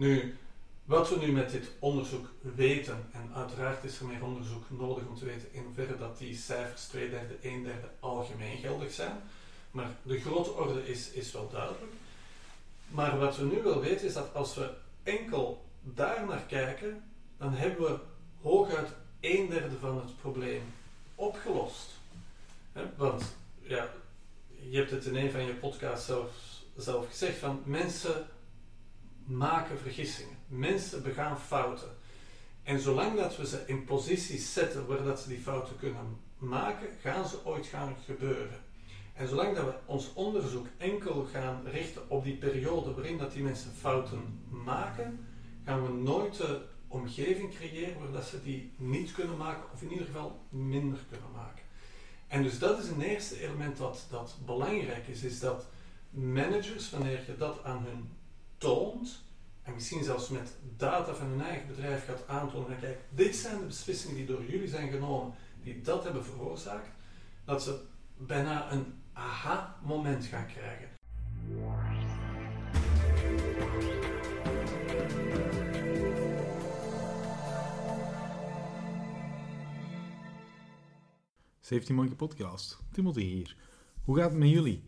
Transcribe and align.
Nu, 0.00 0.36
wat 0.84 1.08
we 1.08 1.16
nu 1.16 1.32
met 1.32 1.50
dit 1.50 1.70
onderzoek 1.78 2.26
weten, 2.56 3.08
en 3.12 3.30
uiteraard 3.34 3.84
is 3.84 3.98
er 3.98 4.06
meer 4.06 4.24
onderzoek 4.24 4.64
nodig 4.68 5.06
om 5.06 5.16
te 5.16 5.24
weten 5.24 5.48
in 5.52 5.62
hoeverre 5.62 5.98
dat 5.98 6.18
die 6.18 6.36
cijfers 6.36 6.84
2 6.84 7.10
derde, 7.10 7.34
1 7.42 7.62
derde 7.62 7.88
algemeen 7.98 8.58
geldig 8.58 8.92
zijn, 8.92 9.20
maar 9.70 9.90
de 10.02 10.20
grote 10.20 10.50
orde 10.50 10.88
is, 10.88 11.10
is 11.10 11.32
wel 11.32 11.50
duidelijk. 11.50 11.92
Maar 12.88 13.18
wat 13.18 13.36
we 13.36 13.44
nu 13.44 13.62
wel 13.62 13.80
weten 13.80 14.06
is 14.06 14.12
dat 14.12 14.34
als 14.34 14.54
we 14.54 14.70
enkel 15.02 15.64
daar 15.82 16.26
naar 16.26 16.42
kijken, 16.48 17.02
dan 17.38 17.52
hebben 17.52 17.86
we 17.86 17.98
hooguit 18.42 18.88
een 19.20 19.48
derde 19.48 19.78
van 19.80 19.96
het 19.96 20.20
probleem 20.20 20.62
opgelost. 21.14 21.90
want 22.96 23.22
ja, 23.62 23.88
je 24.70 24.76
hebt 24.76 24.90
het 24.90 25.04
in 25.04 25.16
een 25.16 25.30
van 25.30 25.44
je 25.44 25.54
podcasts 25.54 26.06
zelf, 26.06 26.30
zelf 26.76 27.08
gezegd, 27.08 27.38
van 27.38 27.62
mensen 27.64 28.26
maken 29.30 29.78
vergissingen. 29.78 30.36
Mensen 30.46 31.02
begaan 31.02 31.38
fouten. 31.38 31.88
En 32.62 32.80
zolang 32.80 33.16
dat 33.16 33.36
we 33.36 33.46
ze 33.46 33.62
in 33.66 33.84
posities 33.84 34.52
zetten 34.52 34.86
waar 34.86 35.02
dat 35.02 35.20
ze 35.20 35.28
die 35.28 35.38
fouten 35.38 35.76
kunnen 35.76 36.18
maken, 36.38 36.88
gaan 37.00 37.28
ze 37.28 37.44
ooit 37.44 37.66
gaan 37.66 37.96
gebeuren. 38.04 38.58
En 39.14 39.28
zolang 39.28 39.56
dat 39.56 39.64
we 39.64 39.74
ons 39.84 40.12
onderzoek 40.12 40.66
enkel 40.76 41.26
gaan 41.32 41.66
richten 41.66 42.10
op 42.10 42.24
die 42.24 42.36
periode 42.36 42.94
waarin 42.94 43.18
dat 43.18 43.32
die 43.32 43.42
mensen 43.42 43.72
fouten 43.72 44.42
maken, 44.48 45.26
gaan 45.64 45.82
we 45.82 45.92
nooit 45.92 46.36
de 46.36 46.60
omgeving 46.88 47.54
creëren 47.54 47.98
waar 47.98 48.12
dat 48.12 48.24
ze 48.24 48.42
die 48.42 48.72
niet 48.76 49.12
kunnen 49.12 49.36
maken, 49.36 49.62
of 49.72 49.82
in 49.82 49.90
ieder 49.90 50.06
geval 50.06 50.40
minder 50.48 50.98
kunnen 51.10 51.30
maken. 51.34 51.62
En 52.26 52.42
dus 52.42 52.58
dat 52.58 52.78
is 52.78 52.88
een 52.88 53.02
eerste 53.02 53.42
element 53.42 53.78
wat 53.78 54.06
dat 54.10 54.38
belangrijk 54.46 55.08
is, 55.08 55.22
is 55.22 55.40
dat 55.40 55.66
managers, 56.10 56.90
wanneer 56.90 57.22
je 57.26 57.36
dat 57.36 57.64
aan 57.64 57.84
hun 57.84 58.08
toont, 58.60 59.22
en 59.62 59.74
misschien 59.74 60.04
zelfs 60.04 60.28
met 60.28 60.56
data 60.76 61.14
van 61.14 61.26
hun 61.26 61.40
eigen 61.40 61.66
bedrijf 61.66 62.04
gaat 62.04 62.28
aantonen, 62.28 62.70
en 62.70 62.80
kijk, 62.80 62.98
dit 63.14 63.36
zijn 63.36 63.58
de 63.58 63.64
beslissingen 63.64 64.16
die 64.16 64.26
door 64.26 64.44
jullie 64.44 64.68
zijn 64.68 64.90
genomen, 64.90 65.34
die 65.62 65.80
dat 65.80 66.04
hebben 66.04 66.24
veroorzaakt, 66.24 66.88
dat 67.44 67.62
ze 67.62 67.80
bijna 68.16 68.72
een 68.72 68.84
aha-moment 69.12 70.24
gaan 70.24 70.46
krijgen. 70.46 70.88
Safety 81.60 81.92
Monkey 81.92 82.16
Podcast. 82.16 82.78
Timothy 82.92 83.22
hier. 83.22 83.56
Hoe 84.04 84.16
gaat 84.16 84.30
het 84.30 84.38
met 84.38 84.48
jullie? 84.48 84.82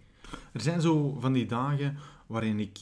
Er 0.52 0.60
zijn 0.60 0.80
zo 0.80 1.16
van 1.20 1.32
die 1.32 1.46
dagen 1.46 1.98
waarin 2.26 2.60
ik 2.60 2.78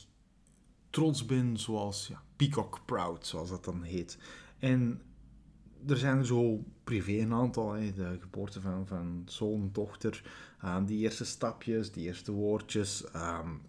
trots 0.91 1.27
ben, 1.27 1.57
zoals 1.57 2.07
ja, 2.07 2.23
Peacock 2.37 2.81
Proud, 2.85 3.27
zoals 3.27 3.49
dat 3.49 3.65
dan 3.65 3.83
heet. 3.83 4.19
En 4.59 5.01
er 5.87 5.97
zijn 5.97 6.25
zo 6.25 6.65
privé 6.85 7.13
een 7.13 7.33
aantal, 7.33 7.73
de 7.73 8.17
geboorte 8.21 8.61
van, 8.61 8.87
van 8.87 9.23
zoon, 9.27 9.69
dochter, 9.73 10.23
uh, 10.65 10.77
die 10.87 10.99
eerste 10.99 11.25
stapjes, 11.25 11.93
die 11.93 12.07
eerste 12.07 12.33
woordjes, 12.33 13.05
um, 13.17 13.61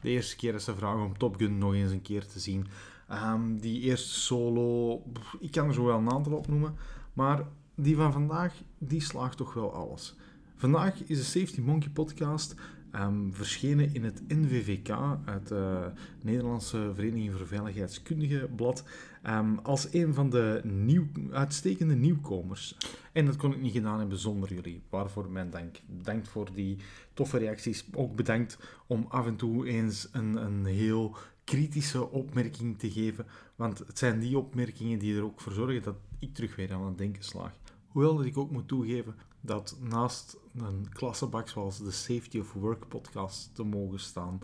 de 0.00 0.08
eerste 0.08 0.36
keer 0.36 0.52
dat 0.52 0.62
ze 0.62 0.74
vragen 0.74 1.04
om 1.04 1.18
Top 1.18 1.36
Gun 1.36 1.58
nog 1.58 1.74
eens 1.74 1.90
een 1.90 2.02
keer 2.02 2.26
te 2.26 2.40
zien, 2.40 2.66
um, 3.10 3.60
die 3.60 3.80
eerste 3.80 4.20
solo, 4.20 5.02
ik 5.38 5.50
kan 5.50 5.68
er 5.68 5.74
zo 5.74 5.84
wel 5.84 5.98
een 5.98 6.10
aantal 6.10 6.32
opnoemen, 6.32 6.74
maar 7.12 7.46
die 7.74 7.96
van 7.96 8.12
vandaag, 8.12 8.54
die 8.78 9.00
slaagt 9.00 9.36
toch 9.36 9.54
wel 9.54 9.74
alles. 9.74 10.14
Vandaag 10.56 11.02
is 11.02 11.18
de 11.18 11.24
Safety 11.24 11.60
Monkey 11.60 11.90
podcast 11.90 12.54
um, 12.92 13.34
verschenen 13.34 13.94
in 13.94 14.04
het 14.04 14.22
NVVK, 14.28 14.88
het 15.24 15.50
uh, 15.50 15.86
Nederlandse 16.22 16.90
Vereniging 16.94 17.32
voor 17.34 17.46
Veiligheidskundige 17.46 18.48
blad, 18.56 18.84
um, 19.26 19.58
als 19.58 19.92
een 19.92 20.14
van 20.14 20.30
de 20.30 20.60
nieuw, 20.64 21.06
uitstekende 21.30 21.94
nieuwkomers. 21.94 22.76
En 23.12 23.26
dat 23.26 23.36
kon 23.36 23.52
ik 23.52 23.60
niet 23.60 23.72
gedaan 23.72 23.98
hebben 23.98 24.18
zonder 24.18 24.54
jullie, 24.54 24.82
waarvoor 24.90 25.30
mijn 25.30 25.50
dank. 25.50 25.76
Bedankt 25.86 26.28
voor 26.28 26.48
die 26.54 26.76
toffe 27.14 27.38
reacties. 27.38 27.84
Ook 27.92 28.16
bedankt 28.16 28.58
om 28.86 29.06
af 29.08 29.26
en 29.26 29.36
toe 29.36 29.66
eens 29.66 30.08
een, 30.12 30.36
een 30.36 30.64
heel 30.64 31.16
kritische 31.44 32.10
opmerking 32.10 32.78
te 32.78 32.90
geven, 32.90 33.26
want 33.56 33.78
het 33.78 33.98
zijn 33.98 34.18
die 34.18 34.38
opmerkingen 34.38 34.98
die 34.98 35.16
er 35.16 35.24
ook 35.24 35.40
voor 35.40 35.52
zorgen 35.52 35.82
dat 35.82 35.96
ik 36.18 36.34
terug 36.34 36.56
weer 36.56 36.72
aan 36.72 36.86
het 36.86 36.98
denken 36.98 37.24
slaag. 37.24 37.52
Hoewel 37.88 38.16
dat 38.16 38.26
ik 38.26 38.38
ook 38.38 38.50
moet 38.50 38.68
toegeven 38.68 39.14
dat 39.40 39.76
naast 39.80 40.36
een 40.62 40.88
klassebak 40.88 41.48
zoals 41.48 41.78
de 41.78 41.90
Safety 41.90 42.38
of 42.38 42.52
Work 42.52 42.88
podcast 42.88 43.54
te 43.54 43.62
mogen 43.62 44.00
staan, 44.00 44.40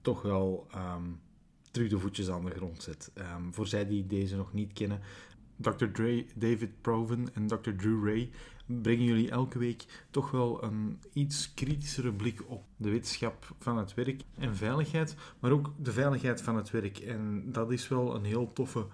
toch 0.00 0.22
wel 0.22 0.66
um, 0.74 1.20
terug 1.70 1.88
de 1.88 1.98
voetjes 1.98 2.30
aan 2.30 2.44
de 2.44 2.50
grond 2.50 2.82
zet. 2.82 3.10
Um, 3.14 3.54
voor 3.54 3.66
zij 3.66 3.86
die 3.86 4.06
deze 4.06 4.36
nog 4.36 4.52
niet 4.52 4.72
kennen, 4.72 5.00
Dr. 5.56 5.86
David 6.34 6.80
Proven 6.80 7.34
en 7.34 7.46
Dr. 7.46 7.70
Drew 7.76 8.06
Ray 8.06 8.30
brengen 8.66 9.04
jullie 9.04 9.30
elke 9.30 9.58
week 9.58 9.84
toch 10.10 10.30
wel 10.30 10.64
een 10.64 11.00
iets 11.12 11.54
kritischere 11.54 12.12
blik 12.12 12.42
op 12.50 12.64
de 12.76 12.90
wetenschap 12.90 13.54
van 13.58 13.78
het 13.78 13.94
werk 13.94 14.22
en 14.38 14.56
veiligheid, 14.56 15.16
maar 15.40 15.50
ook 15.50 15.72
de 15.78 15.92
veiligheid 15.92 16.42
van 16.42 16.56
het 16.56 16.70
werk. 16.70 16.98
En 16.98 17.52
dat 17.52 17.72
is 17.72 17.88
wel 17.88 18.14
een 18.14 18.24
heel 18.24 18.52
toffe 18.52 18.86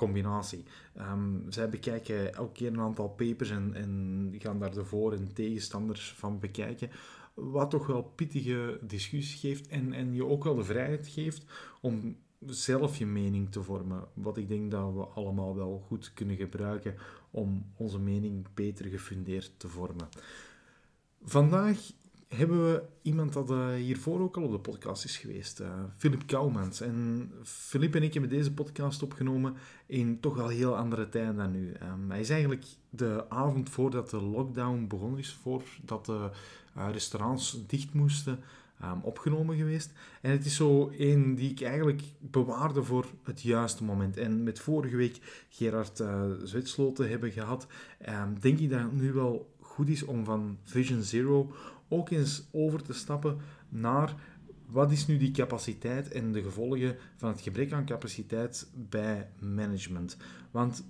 combinatie. 0.00 0.64
Um, 0.98 1.44
zij 1.48 1.68
bekijken 1.68 2.34
elke 2.34 2.52
keer 2.52 2.68
een 2.68 2.80
aantal 2.80 3.08
papers 3.08 3.50
en, 3.50 3.74
en 3.74 4.34
gaan 4.38 4.58
daar 4.58 4.74
de 4.74 4.84
voor- 4.84 5.12
en 5.12 5.32
tegenstanders 5.32 6.12
van 6.12 6.38
bekijken. 6.38 6.90
Wat 7.34 7.70
toch 7.70 7.86
wel 7.86 8.02
pittige 8.02 8.78
discussie 8.82 9.38
geeft 9.38 9.68
en, 9.68 9.92
en 9.92 10.14
je 10.14 10.24
ook 10.24 10.44
wel 10.44 10.54
de 10.54 10.64
vrijheid 10.64 11.08
geeft 11.08 11.44
om 11.80 12.16
zelf 12.46 12.98
je 12.98 13.06
mening 13.06 13.50
te 13.52 13.62
vormen. 13.62 14.04
Wat 14.14 14.36
ik 14.36 14.48
denk 14.48 14.70
dat 14.70 14.92
we 14.94 15.04
allemaal 15.04 15.56
wel 15.56 15.84
goed 15.86 16.12
kunnen 16.14 16.36
gebruiken 16.36 16.94
om 17.30 17.64
onze 17.76 17.98
mening 17.98 18.46
beter 18.54 18.86
gefundeerd 18.86 19.52
te 19.56 19.68
vormen. 19.68 20.08
Vandaag 21.22 21.78
hebben 22.36 22.72
we 22.72 22.82
iemand 23.02 23.32
dat 23.32 23.50
uh, 23.50 23.74
hiervoor 23.74 24.20
ook 24.20 24.36
al 24.36 24.42
op 24.42 24.50
de 24.50 24.58
podcast 24.58 25.04
is 25.04 25.16
geweest, 25.16 25.60
uh, 25.60 25.68
Philip 25.96 26.26
Kouwmans. 26.26 26.80
En 26.80 27.30
Philip 27.42 27.94
en 27.94 28.02
ik 28.02 28.12
hebben 28.12 28.30
deze 28.30 28.52
podcast 28.52 29.02
opgenomen 29.02 29.54
in 29.86 30.20
toch 30.20 30.34
wel 30.34 30.48
heel 30.48 30.76
andere 30.76 31.08
tijden 31.08 31.36
dan 31.36 31.50
nu. 31.50 31.72
Um, 31.82 32.10
hij 32.10 32.20
is 32.20 32.30
eigenlijk 32.30 32.64
de 32.90 33.24
avond 33.28 33.70
voordat 33.70 34.10
de 34.10 34.22
lockdown 34.22 34.86
begonnen 34.88 35.18
is, 35.18 35.38
voordat 35.42 36.06
de 36.06 36.30
uh, 36.76 36.88
restaurants 36.92 37.66
dicht 37.66 37.94
moesten, 37.94 38.38
um, 38.84 39.00
opgenomen 39.02 39.56
geweest. 39.56 39.92
En 40.20 40.30
het 40.30 40.44
is 40.44 40.56
zo 40.56 40.92
een 40.98 41.34
die 41.34 41.50
ik 41.50 41.60
eigenlijk 41.60 42.02
bewaarde 42.18 42.82
voor 42.82 43.06
het 43.22 43.42
juiste 43.42 43.84
moment. 43.84 44.16
En 44.16 44.42
met 44.42 44.60
vorige 44.60 44.96
week 44.96 45.46
Gerard 45.48 46.04
Zwetsloten 46.42 47.08
hebben 47.08 47.30
gehad, 47.30 47.66
um, 48.08 48.40
denk 48.40 48.58
ik 48.58 48.70
dat 48.70 48.92
nu 48.92 49.12
wel 49.12 49.58
is 49.88 50.02
om 50.02 50.24
van 50.24 50.58
Vision 50.62 51.02
Zero 51.02 51.52
ook 51.88 52.10
eens 52.10 52.48
over 52.50 52.82
te 52.82 52.92
stappen 52.92 53.38
naar 53.68 54.14
wat 54.66 54.90
is 54.90 55.06
nu 55.06 55.16
die 55.16 55.30
capaciteit 55.30 56.08
en 56.08 56.32
de 56.32 56.42
gevolgen 56.42 56.96
van 57.16 57.28
het 57.28 57.40
gebrek 57.40 57.72
aan 57.72 57.86
capaciteit 57.86 58.70
bij 58.74 59.28
management. 59.38 60.16
Want 60.50 60.84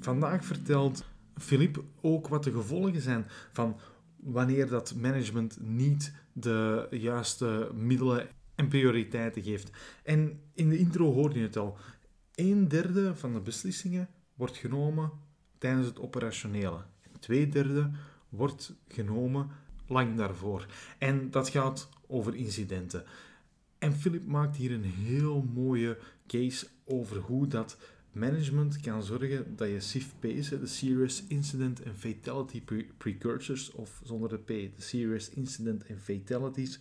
vandaag 0.00 0.44
vertelt 0.44 1.04
Philippe 1.36 1.82
ook 2.00 2.28
wat 2.28 2.44
de 2.44 2.52
gevolgen 2.52 3.00
zijn 3.00 3.24
van 3.52 3.76
wanneer 4.16 4.68
dat 4.68 4.94
management 4.94 5.58
niet 5.60 6.12
de 6.32 6.86
juiste 6.90 7.70
middelen 7.74 8.28
en 8.54 8.68
prioriteiten 8.68 9.42
geeft. 9.42 9.70
En 10.02 10.40
in 10.54 10.68
de 10.68 10.78
intro 10.78 11.12
hoorde 11.12 11.38
je 11.38 11.44
het 11.44 11.56
al. 11.56 11.76
Een 12.34 12.68
derde 12.68 13.14
van 13.14 13.32
de 13.32 13.40
beslissingen 13.40 14.08
wordt 14.34 14.56
genomen 14.56 15.10
tijdens 15.58 15.86
het 15.86 16.00
operationele. 16.00 16.84
En 17.00 17.20
twee 17.20 17.48
derde 17.48 17.90
wordt 18.36 18.74
genomen 18.88 19.48
lang 19.86 20.16
daarvoor. 20.16 20.66
En 20.98 21.30
dat 21.30 21.48
gaat 21.48 21.88
over 22.06 22.34
incidenten. 22.34 23.04
En 23.78 23.92
Philip 23.92 24.26
maakt 24.26 24.56
hier 24.56 24.72
een 24.72 24.84
heel 24.84 25.48
mooie 25.54 25.98
case 26.26 26.66
over 26.84 27.16
hoe 27.16 27.46
dat 27.46 27.76
management 28.12 28.80
kan 28.80 29.02
zorgen 29.02 29.56
dat 29.56 29.68
je 29.68 29.80
SIFP's, 29.80 30.48
de 30.48 30.66
Serious 30.66 31.24
Incident 31.28 31.84
and 31.86 31.96
Fatality 31.96 32.62
Precursors, 32.96 33.70
of 33.72 34.00
zonder 34.04 34.28
de 34.28 34.38
P, 34.38 34.46
de 34.48 34.82
Serious 34.82 35.30
Incident 35.30 35.84
and 35.90 35.98
Fatalities, 36.00 36.80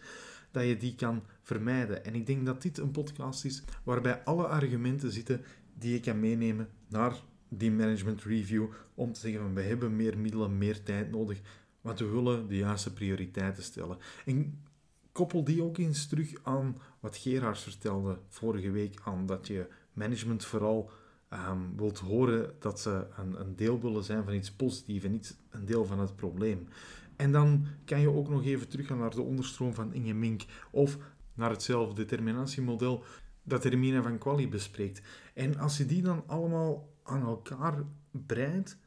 dat 0.52 0.66
je 0.66 0.78
die 0.78 0.96
kan 0.96 1.24
vermijden. 1.42 2.06
En 2.06 2.16
ik 2.16 2.26
denk 2.26 2.46
dat 2.46 2.62
dit 2.62 2.78
een 2.78 2.92
podcast 2.92 3.46
is 3.46 3.64
waarbij 3.84 4.24
alle 4.24 4.48
argumenten 4.48 5.12
zitten 5.12 5.42
die 5.74 5.94
je 5.94 6.00
kan 6.00 6.20
meenemen 6.20 6.70
naar 6.88 7.16
die 7.58 7.72
management 7.72 8.24
review 8.24 8.66
om 8.94 9.14
te 9.14 9.20
zeggen 9.20 9.42
van 9.42 9.54
we 9.54 9.62
hebben 9.62 9.96
meer 9.96 10.18
middelen, 10.18 10.58
meer 10.58 10.84
tijd 10.84 11.12
nodig, 11.12 11.42
want 11.82 12.00
we 12.00 12.06
willen 12.06 12.48
de 12.48 12.58
juiste 12.58 12.94
prioriteiten 12.94 13.64
stellen. 13.64 13.98
En 14.26 14.64
koppel 15.12 15.44
die 15.44 15.64
ook 15.64 15.78
eens 15.78 16.08
terug 16.08 16.34
aan 16.44 16.78
wat 17.00 17.18
Gerard 17.18 17.60
vertelde 17.60 18.18
vorige 18.30 18.72
week 18.72 19.02
aan 19.04 19.26
dat 19.26 19.48
je 19.48 19.68
management 19.94 20.46
vooral 20.46 20.90
um, 21.34 21.78
wilt 21.78 22.00
horen 22.00 22.54
dat 22.60 22.80
ze 22.80 23.08
een, 23.18 23.40
een, 23.40 23.56
deel 23.56 23.82
willen 23.82 24.04
zijn 24.04 24.24
van 24.24 24.34
iets 24.34 24.52
positiefs 24.52 25.06
en 25.06 25.12
niet 25.12 25.38
een 25.50 25.66
deel 25.66 25.86
van 25.86 26.00
het 26.00 26.16
probleem. 26.16 26.68
En 27.16 27.32
dan 27.32 27.66
kan 27.86 28.00
je 28.00 28.10
ook 28.10 28.30
nog 28.30 28.46
even 28.46 28.68
teruggaan 28.68 28.98
naar 28.98 29.16
de 29.16 29.22
onderstroom 29.22 29.74
van 29.74 29.94
Inge 29.94 30.14
Mink 30.14 30.46
of 30.72 30.98
naar 31.34 31.50
het 31.50 31.64
zelfdeterminatiemodel 31.64 33.04
dat 33.44 33.64
Hermina 33.64 34.02
van 34.02 34.18
Quali 34.18 34.50
bespreekt. 34.50 35.02
En 35.34 35.58
als 35.58 35.78
je 35.78 35.86
die 35.86 36.02
dan 36.02 36.24
allemaal 36.28 36.94
aan 37.06 37.22
elkaar 37.22 37.84
breidt, 38.12 38.78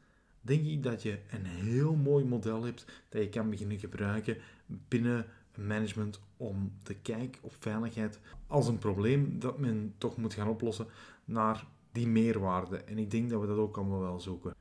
denk 0.41 0.65
ik 0.65 0.83
dat 0.83 1.01
je 1.01 1.19
een 1.29 1.45
heel 1.45 1.95
mooi 1.95 2.25
model 2.25 2.63
hebt 2.63 2.85
dat 3.09 3.21
je 3.21 3.29
kan 3.29 3.49
beginnen 3.49 3.79
gebruiken 3.79 4.37
binnen 4.65 5.25
management 5.55 6.19
om 6.37 6.73
te 6.83 6.93
kijken 6.93 7.43
op 7.43 7.53
veiligheid 7.59 8.19
als 8.47 8.67
een 8.67 8.77
probleem 8.77 9.39
dat 9.39 9.59
men 9.59 9.93
toch 9.97 10.17
moet 10.17 10.33
gaan 10.33 10.47
oplossen 10.47 10.87
naar 11.25 11.67
die 11.91 12.07
meerwaarde. 12.07 12.77
En 12.77 12.97
ik 12.97 13.11
denk 13.11 13.29
dat 13.29 13.41
we 13.41 13.47
dat 13.47 13.57
ook 13.57 13.77
allemaal 13.77 13.99
wel 13.99 14.19
zoeken. 14.19 14.55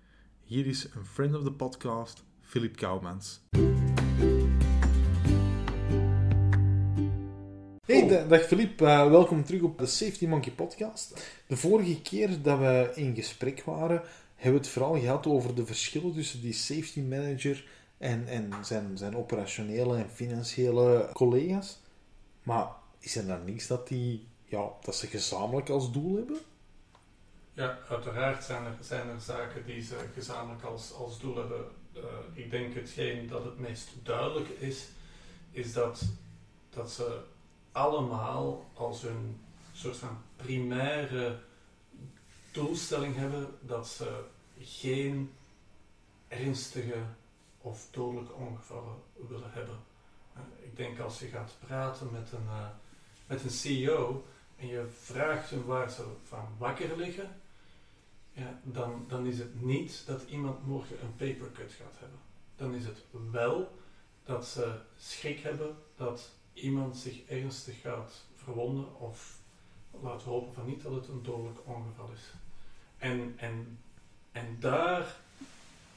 Hier 0.44 0.66
is 0.66 0.84
een 0.94 1.04
friend 1.04 1.34
of 1.36 1.42
the 1.42 1.52
podcast, 1.52 2.24
Philip 2.40 2.76
Kouwmans. 2.76 3.40
Hey, 7.88 8.26
dag 8.28 8.42
Filip, 8.42 8.80
uh, 8.80 9.10
welkom 9.10 9.44
terug 9.44 9.62
op 9.62 9.78
de 9.78 9.86
Safety 9.86 10.26
Monkey 10.26 10.52
podcast. 10.52 11.32
De 11.46 11.56
vorige 11.56 12.02
keer 12.02 12.42
dat 12.42 12.58
we 12.58 12.92
in 12.94 13.14
gesprek 13.14 13.62
waren, 13.64 14.02
hebben 14.34 14.60
we 14.60 14.66
het 14.66 14.68
vooral 14.68 15.00
gehad 15.00 15.26
over 15.26 15.54
de 15.54 15.66
verschillen 15.66 16.14
tussen 16.14 16.40
die 16.40 16.52
safety 16.52 17.00
manager 17.00 17.64
en, 17.98 18.26
en 18.26 18.52
zijn, 18.62 18.98
zijn 18.98 19.16
operationele 19.16 19.96
en 19.96 20.10
financiële 20.10 21.10
collega's. 21.12 21.78
Maar 22.42 22.68
is 22.98 23.16
er 23.16 23.26
dan 23.26 23.44
niks 23.44 23.66
dat, 23.66 23.88
die, 23.88 24.26
ja, 24.44 24.68
dat 24.82 24.96
ze 24.96 25.06
gezamenlijk 25.06 25.68
als 25.68 25.92
doel 25.92 26.16
hebben? 26.16 26.38
Ja, 27.52 27.78
uiteraard 27.88 28.44
zijn 28.44 28.64
er, 28.64 28.76
zijn 28.80 29.08
er 29.08 29.20
zaken 29.20 29.66
die 29.66 29.82
ze 29.82 29.96
gezamenlijk 30.14 30.62
als, 30.62 30.92
als 30.92 31.20
doel 31.20 31.36
hebben. 31.36 31.64
Uh, 31.96 32.02
ik 32.34 32.50
denk 32.50 32.74
hetgeen 32.74 33.26
dat 33.26 33.44
het 33.44 33.58
meest 33.58 33.88
duidelijk 34.02 34.48
is, 34.48 34.88
is 35.50 35.72
dat, 35.72 36.02
dat 36.70 36.90
ze 36.90 37.20
allemaal 37.72 38.70
als 38.74 39.02
hun 39.02 39.40
soort 39.72 39.96
van 39.96 40.18
primaire 40.36 41.38
doelstelling 42.52 43.16
hebben 43.16 43.58
dat 43.60 43.88
ze 43.88 44.24
geen 44.60 45.32
ernstige 46.28 47.02
of 47.60 47.88
dodelijke 47.90 48.32
ongevallen 48.32 48.96
willen 49.28 49.52
hebben. 49.52 49.78
Uh, 50.36 50.42
ik 50.64 50.76
denk 50.76 50.98
als 50.98 51.18
je 51.18 51.26
gaat 51.26 51.56
praten 51.66 52.08
met 52.12 52.32
een, 52.32 52.46
uh, 52.46 52.68
met 53.26 53.44
een 53.44 53.50
CEO 53.50 54.24
en 54.56 54.66
je 54.66 54.86
vraagt 55.00 55.50
hem 55.50 55.64
waar 55.64 55.90
ze 55.90 56.04
van 56.24 56.48
wakker 56.58 56.96
liggen, 56.96 57.40
ja, 58.32 58.60
dan, 58.62 59.04
dan 59.08 59.26
is 59.26 59.38
het 59.38 59.62
niet 59.62 60.02
dat 60.06 60.22
iemand 60.22 60.66
morgen 60.66 60.96
een 61.02 61.16
papercut 61.16 61.72
gaat 61.72 61.98
hebben. 61.98 62.18
Dan 62.56 62.74
is 62.74 62.84
het 62.84 63.04
wel 63.30 63.78
dat 64.24 64.46
ze 64.46 64.80
schrik 64.96 65.40
hebben 65.40 65.76
dat 65.96 66.30
iemand 66.60 66.96
zich 66.96 67.24
ernstig 67.24 67.80
gaat 67.80 68.24
verwonden 68.34 69.00
of 69.00 69.38
laten 70.02 70.26
we 70.26 70.32
hopen 70.32 70.54
van 70.54 70.66
niet 70.66 70.82
dat 70.82 70.92
het 70.92 71.08
een 71.08 71.22
dodelijk 71.22 71.58
ongeval 71.64 72.10
is. 72.14 72.32
En, 72.98 73.34
en, 73.36 73.78
en 74.32 74.56
daar 74.60 75.16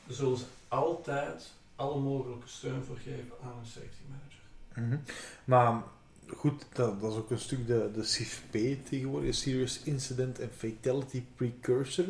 zullen 0.08 0.38
ze 0.38 0.46
altijd 0.68 1.54
alle 1.76 2.00
mogelijke 2.00 2.48
steun 2.48 2.84
voor 2.84 2.98
geven 2.98 3.32
aan 3.44 3.58
een 3.60 3.66
safety 3.66 4.04
manager. 4.10 4.42
Mhm. 4.76 4.98
Maar 5.46 5.84
goed, 6.28 6.66
dat, 6.74 7.02
dat, 7.02 7.12
is 7.12 7.18
ook 7.18 7.32
een 7.32 7.40
stuk 7.40 7.68
de, 7.68 7.92
de 7.94 8.04
CIFP 8.04 8.52
tegenwoordig, 8.86 9.36
Serious 9.36 9.84
Incident 9.84 10.42
and 10.42 10.52
Fatality 10.52 11.24
Precursor 11.36 12.06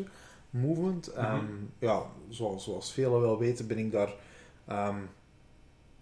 Movement. 0.50 1.14
Mhm. 1.14 1.18
Ehm, 1.18 1.46
ja, 1.78 2.02
zoals, 2.28 2.64
zoals 2.64 2.92
velen 2.92 3.20
wel 3.20 3.38
weten 3.38 3.66
ben 3.66 3.78
ik 3.78 3.92
daar, 3.92 4.12
um, 4.70 5.08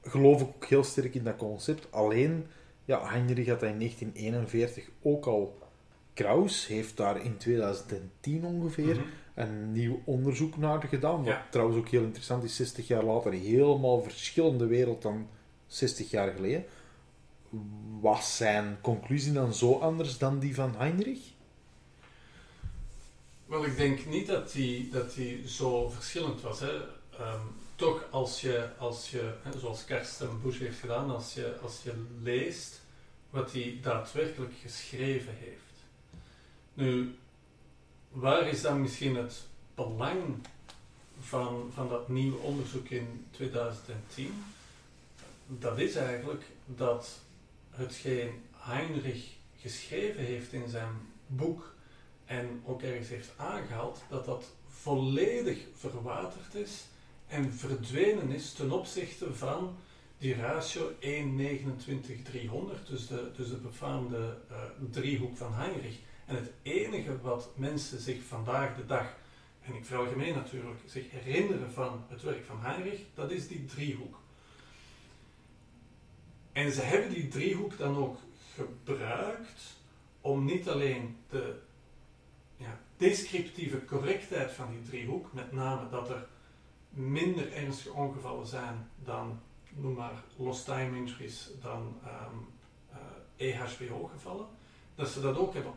geloof 0.02 0.41
ik 0.41 0.47
ook 0.47 0.64
heel 0.64 0.85
sterk 0.85 1.14
in 1.14 1.25
dat 1.25 1.37
concept. 1.37 1.87
Alleen, 1.91 2.47
ja, 2.85 3.08
Heinrich 3.08 3.49
had 3.49 3.61
dat 3.61 3.70
in 3.70 3.79
1941 3.79 4.88
ook 5.02 5.26
al. 5.26 5.58
Kraus 6.14 6.67
heeft 6.67 6.97
daar 6.97 7.25
in 7.25 7.37
2010 7.37 8.44
ongeveer 8.44 8.94
mhm. 8.94 9.05
een 9.35 9.73
nieuw 9.73 10.02
onderzoek 10.05 10.56
naar 10.56 10.82
gedaan. 10.82 11.25
Wat 11.25 11.38
trouwens 11.50 11.79
ook 11.79 11.88
heel 11.88 12.02
interessant 12.02 12.44
is, 12.44 12.56
60 12.56 12.87
jaar 12.87 13.05
later 13.05 13.32
helemaal 13.32 14.02
verschillende 14.02 14.67
wereld 14.67 15.02
dan 15.02 15.29
60 15.67 16.11
jaar 16.11 16.32
geleden. 16.32 16.64
Was 18.00 18.37
zijn 18.37 18.79
conclusie 18.81 19.32
dan 19.32 19.55
zo 19.55 19.79
anders 19.79 20.19
dan 20.19 20.38
die 20.38 20.55
van 20.55 20.75
Heinrich? 20.76 21.20
Wel, 23.47 23.64
ik 23.64 23.76
denk 23.76 24.06
niet 24.06 24.26
dat 24.26 24.52
die, 24.52 24.88
dat 24.91 25.14
die 25.14 25.49
zo 25.49 25.88
verschillend 25.88 26.41
was. 26.41 26.61
Hè. 26.61 26.73
Um, 26.73 27.59
toch, 27.80 28.04
als 28.10 28.40
je, 28.40 28.68
als 28.78 29.10
je 29.10 29.32
zoals 29.58 29.84
Karsten 29.84 30.42
Bush 30.42 30.58
heeft 30.58 30.78
gedaan, 30.78 31.10
als 31.10 31.34
je, 31.34 31.58
als 31.62 31.82
je 31.82 31.92
leest 32.22 32.80
wat 33.30 33.52
hij 33.52 33.78
daadwerkelijk 33.82 34.52
geschreven 34.62 35.34
heeft. 35.34 35.84
Nu, 36.74 37.14
waar 38.10 38.48
is 38.48 38.62
dan 38.62 38.80
misschien 38.80 39.16
het 39.16 39.42
belang 39.74 40.46
van, 41.20 41.70
van 41.74 41.88
dat 41.88 42.08
nieuwe 42.08 42.38
onderzoek 42.38 42.88
in 42.88 43.26
2010? 43.30 44.44
Dat 45.46 45.78
is 45.78 45.94
eigenlijk 45.94 46.44
dat 46.66 47.20
hetgeen 47.70 48.42
Heinrich 48.56 49.24
geschreven 49.60 50.24
heeft 50.24 50.52
in 50.52 50.68
zijn 50.68 50.94
boek 51.26 51.74
en 52.24 52.62
ook 52.64 52.82
ergens 52.82 53.08
heeft 53.08 53.30
aangehaald, 53.36 54.02
dat 54.08 54.24
dat 54.24 54.44
volledig 54.68 55.58
verwaterd 55.76 56.54
is 56.54 56.84
en 57.30 57.52
verdwenen 57.52 58.30
is 58.30 58.52
ten 58.52 58.70
opzichte 58.72 59.34
van 59.34 59.76
die 60.18 60.34
ratio 60.34 60.90
1,29,300, 60.90 60.98
dus 62.88 63.06
de, 63.06 63.30
dus 63.36 63.48
de 63.48 63.56
befaamde 63.62 64.38
uh, 64.50 64.56
driehoek 64.90 65.36
van 65.36 65.54
Heinrich. 65.54 65.98
En 66.26 66.36
het 66.36 66.50
enige 66.62 67.20
wat 67.20 67.50
mensen 67.54 68.00
zich 68.00 68.22
vandaag 68.22 68.76
de 68.76 68.86
dag, 68.86 69.16
en 69.62 69.74
ik 69.74 69.84
veralgemeen 69.84 70.34
natuurlijk, 70.34 70.80
zich 70.86 71.10
herinneren 71.10 71.72
van 71.72 72.04
het 72.08 72.22
werk 72.22 72.44
van 72.44 72.60
Heinrich, 72.60 73.00
dat 73.14 73.30
is 73.30 73.48
die 73.48 73.64
driehoek. 73.64 74.18
En 76.52 76.72
ze 76.72 76.80
hebben 76.80 77.12
die 77.12 77.28
driehoek 77.28 77.78
dan 77.78 77.96
ook 77.96 78.18
gebruikt 78.54 79.76
om 80.20 80.44
niet 80.44 80.68
alleen 80.68 81.16
de 81.28 81.58
ja, 82.56 82.80
descriptieve 82.96 83.84
correctheid 83.84 84.52
van 84.52 84.70
die 84.70 84.82
driehoek, 84.90 85.32
met 85.32 85.52
name 85.52 85.88
dat 85.90 86.10
er 86.10 86.26
minder 86.90 87.52
ernstige 87.52 87.92
ongevallen 87.94 88.46
zijn 88.46 88.90
dan, 89.04 89.40
noem 89.75 89.94
maar, 89.94 90.25
lost 90.37 90.64
time 90.64 90.96
injuries, 90.96 91.50
dan 91.62 91.81
um, 91.81 91.98
ehm, 92.04 92.34
uh, 92.92 93.46
eh, 93.48 93.60
EHBO-gevallen, 93.60 94.46
dat 94.94 95.08
ze 95.08 95.20
dat 95.20 95.37
ook 95.37 95.54
hebben 95.54 95.72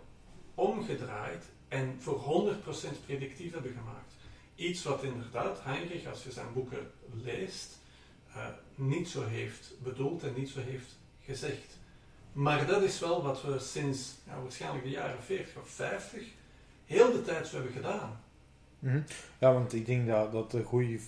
omgedraaid 0.56 1.46
en 1.68 1.96
voor 2.00 2.20
100% 2.20 3.06
predictief 3.06 3.54
hebben 3.54 3.74
gemaakt. 3.74 4.14
Iets 4.56 4.84
wat 4.84 5.04
inderdaad 5.04 5.64
Heinrich, 5.64 6.08
als 6.08 6.24
je 6.24 6.32
zijn 6.32 6.54
boeken 6.54 6.92
leest, 7.24 7.80
uh, 8.28 8.48
niet 8.76 9.10
zo 9.10 9.24
heeft 9.24 9.74
bedoeld 9.84 10.24
en 10.24 10.34
niet 10.34 10.50
zo 10.50 10.60
heeft 10.60 10.98
gezegd. 11.22 11.78
Maar 12.34 12.66
dat 12.66 12.82
is 12.82 13.00
wel 13.00 13.24
wat 13.24 13.42
we 13.42 13.60
sinds 13.60 14.14
ja, 14.26 14.42
waarschijnlijk 14.42 14.84
de 14.84 14.90
jaren 14.90 15.24
40 15.24 15.56
of 15.56 15.70
50 15.70 16.24
heel 16.86 17.12
de 17.12 17.22
tijd 17.22 17.48
zo 17.48 17.56
hebben 17.56 17.74
gedaan. 17.74 18.23
Mhm. 18.84 19.02
Ja, 19.40 19.54
want 19.54 19.74
ik 19.74 19.86
denk 19.86 20.08
dat, 20.08 20.32
dat 20.32 20.52
de 20.52 20.64
goede... 20.64 21.00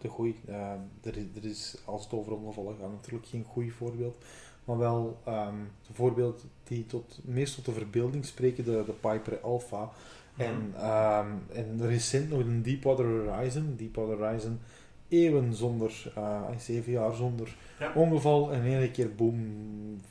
De 0.00 0.08
goeie, 0.08 0.36
uh, 0.48 0.70
er, 1.02 1.16
er 1.36 1.44
is, 1.44 1.76
als 1.84 2.04
het 2.04 2.12
over 2.12 2.32
ongevallen 2.32 2.76
gaat, 2.80 2.90
natuurlijk 2.90 3.26
geen 3.26 3.44
goed 3.44 3.72
voorbeeld. 3.72 4.24
Maar 4.64 4.78
wel 4.78 5.20
um, 5.28 5.70
de 5.86 5.94
voorbeeld 5.94 6.44
die 6.64 6.86
tot, 6.86 7.18
meest 7.24 7.54
tot 7.54 7.64
de 7.64 7.72
verbeelding 7.72 8.24
spreken, 8.24 8.64
de, 8.64 8.82
de 8.86 8.92
Piper 8.92 9.40
Alpha. 9.40 9.90
Mhm. 10.34 10.42
En, 10.42 10.86
um, 10.90 11.42
en 11.52 11.86
recent 11.86 12.30
nog 12.30 12.40
een 12.40 12.62
Deepwater 12.62 13.04
Horizon. 13.04 13.74
Deepwater 13.76 14.16
Horizon, 14.16 14.60
eeuwen 15.08 15.54
zonder, 15.54 16.12
uh, 16.18 16.42
zeven 16.58 16.92
jaar 16.92 17.14
zonder 17.14 17.56
ongeval. 17.94 18.52
En 18.52 18.64
in 18.64 18.78
één 18.78 18.90
keer, 18.90 19.14
boom, 19.14 19.40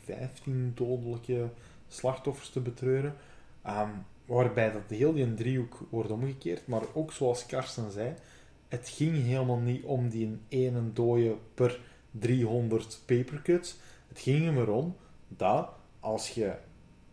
15 0.03 0.71
dodelijke 0.75 1.49
slachtoffers 1.87 2.49
te 2.49 2.59
betreuren. 2.59 3.15
Um, 3.67 4.05
waarbij 4.25 4.71
dat 4.71 4.81
heel 4.87 5.13
die 5.13 5.33
driehoek 5.33 5.79
wordt 5.89 6.11
omgekeerd, 6.11 6.67
maar 6.67 6.83
ook 6.93 7.11
zoals 7.11 7.45
Karsten 7.45 7.91
zei, 7.91 8.13
het 8.67 8.89
ging 8.89 9.23
helemaal 9.23 9.59
niet 9.59 9.83
om 9.83 10.09
die 10.09 10.39
ene 10.47 10.93
dode 10.93 11.35
per 11.53 11.79
300 12.11 13.01
papercuts. 13.05 13.75
Het 14.07 14.19
ging 14.19 14.57
er 14.57 14.69
om 14.69 14.95
dat 15.27 15.69
als 15.99 16.29
je 16.29 16.53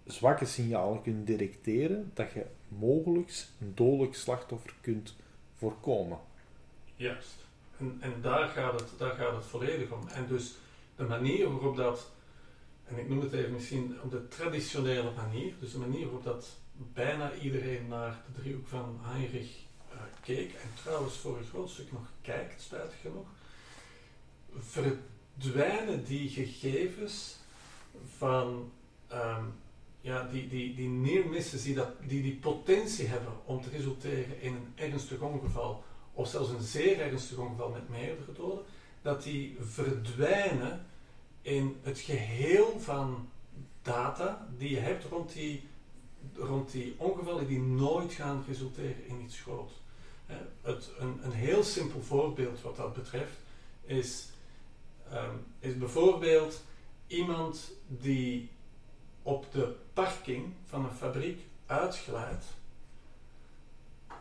zwakke 0.04 0.44
signalen 0.44 1.02
kunt 1.02 1.26
detecteren, 1.26 2.10
dat 2.14 2.32
je 2.32 2.46
mogelijk 2.68 3.46
een 3.60 3.72
dodelijk 3.74 4.14
slachtoffer 4.14 4.74
kunt 4.80 5.16
voorkomen. 5.56 6.18
Juist. 6.96 7.34
En, 7.78 7.96
en 8.00 8.12
daar, 8.20 8.48
gaat 8.48 8.80
het, 8.80 8.88
daar 8.98 9.14
gaat 9.14 9.34
het 9.34 9.44
volledig 9.44 9.90
om. 9.90 10.08
En 10.08 10.26
dus 10.26 10.54
de 10.96 11.04
manier 11.04 11.50
waarop 11.50 11.76
dat, 11.76 12.10
en 12.84 12.98
ik 12.98 13.08
noem 13.08 13.20
het 13.20 13.32
even 13.32 13.52
misschien 13.52 13.96
op 14.02 14.10
de 14.10 14.28
traditionele 14.28 15.10
manier, 15.16 15.54
dus 15.60 15.72
de 15.72 15.78
manier 15.78 16.04
waarop 16.04 16.24
dat 16.24 16.60
bijna 16.76 17.34
iedereen 17.34 17.88
naar 17.88 18.22
de 18.26 18.40
driehoek 18.40 18.66
van 18.66 18.98
Heinrich 19.02 19.56
uh, 19.92 20.00
keek, 20.20 20.52
en 20.52 20.68
trouwens 20.82 21.16
voor 21.16 21.38
een 21.38 21.44
groot 21.44 21.70
stuk 21.70 21.92
nog 21.92 22.10
kijkt, 22.20 22.62
spijtig 22.62 23.00
genoeg, 23.00 23.26
verdwijnen 24.58 26.04
die 26.04 26.28
gegevens 26.28 27.36
van 28.16 28.72
um, 29.12 29.54
ja, 30.00 30.28
die, 30.32 30.48
die, 30.48 30.74
die 30.74 30.88
neermissen 30.88 31.62
die, 31.62 31.74
dat, 31.74 31.88
die 32.06 32.22
die 32.22 32.36
potentie 32.36 33.06
hebben 33.06 33.32
om 33.44 33.62
te 33.62 33.70
resulteren 33.70 34.40
in 34.40 34.54
een 34.54 34.72
ernstig 34.74 35.20
ongeval, 35.20 35.84
of 36.12 36.28
zelfs 36.28 36.50
een 36.50 36.62
zeer 36.62 37.00
ernstig 37.00 37.38
ongeval 37.38 37.70
met 37.70 37.88
meerdere 37.88 38.32
doden, 38.32 38.64
dat 39.02 39.22
die 39.22 39.56
verdwijnen 39.60 40.86
in 41.42 41.76
het 41.82 41.98
geheel 41.98 42.80
van 42.80 43.28
data 43.82 44.48
die 44.58 44.70
je 44.70 44.78
hebt 44.78 45.04
rond 45.04 45.32
die, 45.32 45.68
rond 46.34 46.70
die 46.70 46.94
ongevallen 46.96 47.46
die 47.46 47.60
nooit 47.60 48.12
gaan 48.12 48.44
resulteren 48.48 49.06
in 49.06 49.20
iets 49.20 49.40
groots. 49.40 49.72
Het, 50.62 50.90
een, 50.98 51.20
een 51.22 51.32
heel 51.32 51.62
simpel 51.62 52.02
voorbeeld 52.02 52.62
wat 52.62 52.76
dat 52.76 52.94
betreft 52.94 53.36
is, 53.82 54.28
um, 55.12 55.44
is 55.58 55.78
bijvoorbeeld 55.78 56.62
iemand 57.06 57.72
die 57.86 58.50
op 59.22 59.52
de 59.52 59.74
parking 59.92 60.52
van 60.66 60.84
een 60.84 60.96
fabriek 60.96 61.40
uitglijdt, 61.66 62.44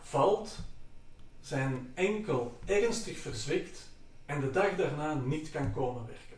valt, 0.02 0.58
zijn 1.42 1.92
enkel 1.94 2.60
ernstig 2.66 3.18
verzwikt 3.18 3.90
en 4.26 4.42
de 4.42 4.52
dag 4.52 4.76
daarna 4.76 5.14
niet 5.14 5.52
kan 5.52 5.74
komen 5.74 6.06
werken. 6.06 6.38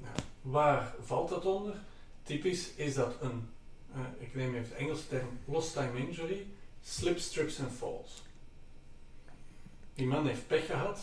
Nou, 0.00 0.14
waar 0.42 0.94
valt 1.00 1.28
dat 1.28 1.44
onder? 1.44 1.74
Typisch 2.22 2.74
is 2.74 2.94
dat 2.94 3.14
een, 3.20 3.48
uh, 3.94 4.00
ik 4.18 4.34
neem 4.34 4.54
even 4.54 4.68
de 4.68 4.74
Engelse 4.74 5.08
term, 5.08 5.38
lost 5.44 5.72
time 5.72 5.98
injury, 5.98 6.46
slip, 6.82 7.18
strips 7.18 7.58
en 7.58 7.70
falls. 7.70 8.22
Die 9.94 10.06
man 10.06 10.26
heeft 10.26 10.46
pech 10.46 10.66
gehad. 10.66 11.00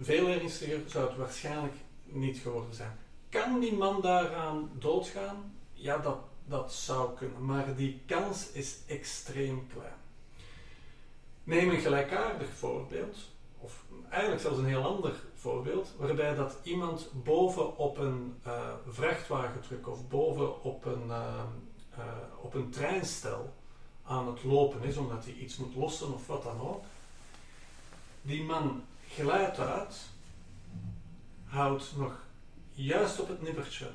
Veel 0.00 0.28
ernstiger 0.28 0.80
zou 0.86 1.08
het 1.08 1.16
waarschijnlijk 1.16 1.74
niet 2.04 2.38
geworden 2.38 2.74
zijn. 2.74 2.98
Kan 3.28 3.60
die 3.60 3.74
man 3.74 4.00
daaraan 4.00 4.70
doodgaan? 4.78 5.54
Ja, 5.72 5.98
dat, 5.98 6.18
dat 6.44 6.72
zou 6.72 7.16
kunnen, 7.16 7.44
maar 7.44 7.76
die 7.76 8.00
kans 8.06 8.52
is 8.52 8.78
extreem 8.86 9.66
klein. 9.72 10.00
Neem 11.44 11.70
een 11.70 11.80
gelijkaardig 11.80 12.48
voorbeeld, 12.48 13.16
of 13.58 13.84
eigenlijk 14.08 14.42
zelfs 14.42 14.58
een 14.58 14.66
heel 14.66 14.84
ander 14.84 15.14
voorbeeld, 15.34 15.94
waarbij 15.98 16.34
dat 16.34 16.56
iemand 16.62 17.10
boven 17.24 17.76
op 17.76 17.98
een 17.98 18.34
uh, 18.46 18.72
vrachtwagendruk 18.88 19.88
of 19.88 20.08
boven 20.08 20.62
op 20.62 20.84
een, 20.84 21.06
uh, 21.06 21.42
uh, 21.98 22.04
op 22.42 22.54
een 22.54 22.70
treinstel 22.70 23.54
aan 24.04 24.26
het 24.26 24.44
lopen 24.44 24.82
is, 24.82 24.96
omdat 24.96 25.24
hij 25.24 25.34
iets 25.34 25.56
moet 25.56 25.74
lossen 25.74 26.14
of 26.14 26.26
wat 26.26 26.42
dan 26.42 26.60
ook. 26.60 26.84
Die 28.22 28.42
man 28.42 28.84
glijdt 29.08 29.58
uit, 29.58 29.96
houdt 31.44 31.96
nog 31.96 32.24
juist 32.70 33.20
op 33.20 33.28
het 33.28 33.42
nippertje 33.42 33.90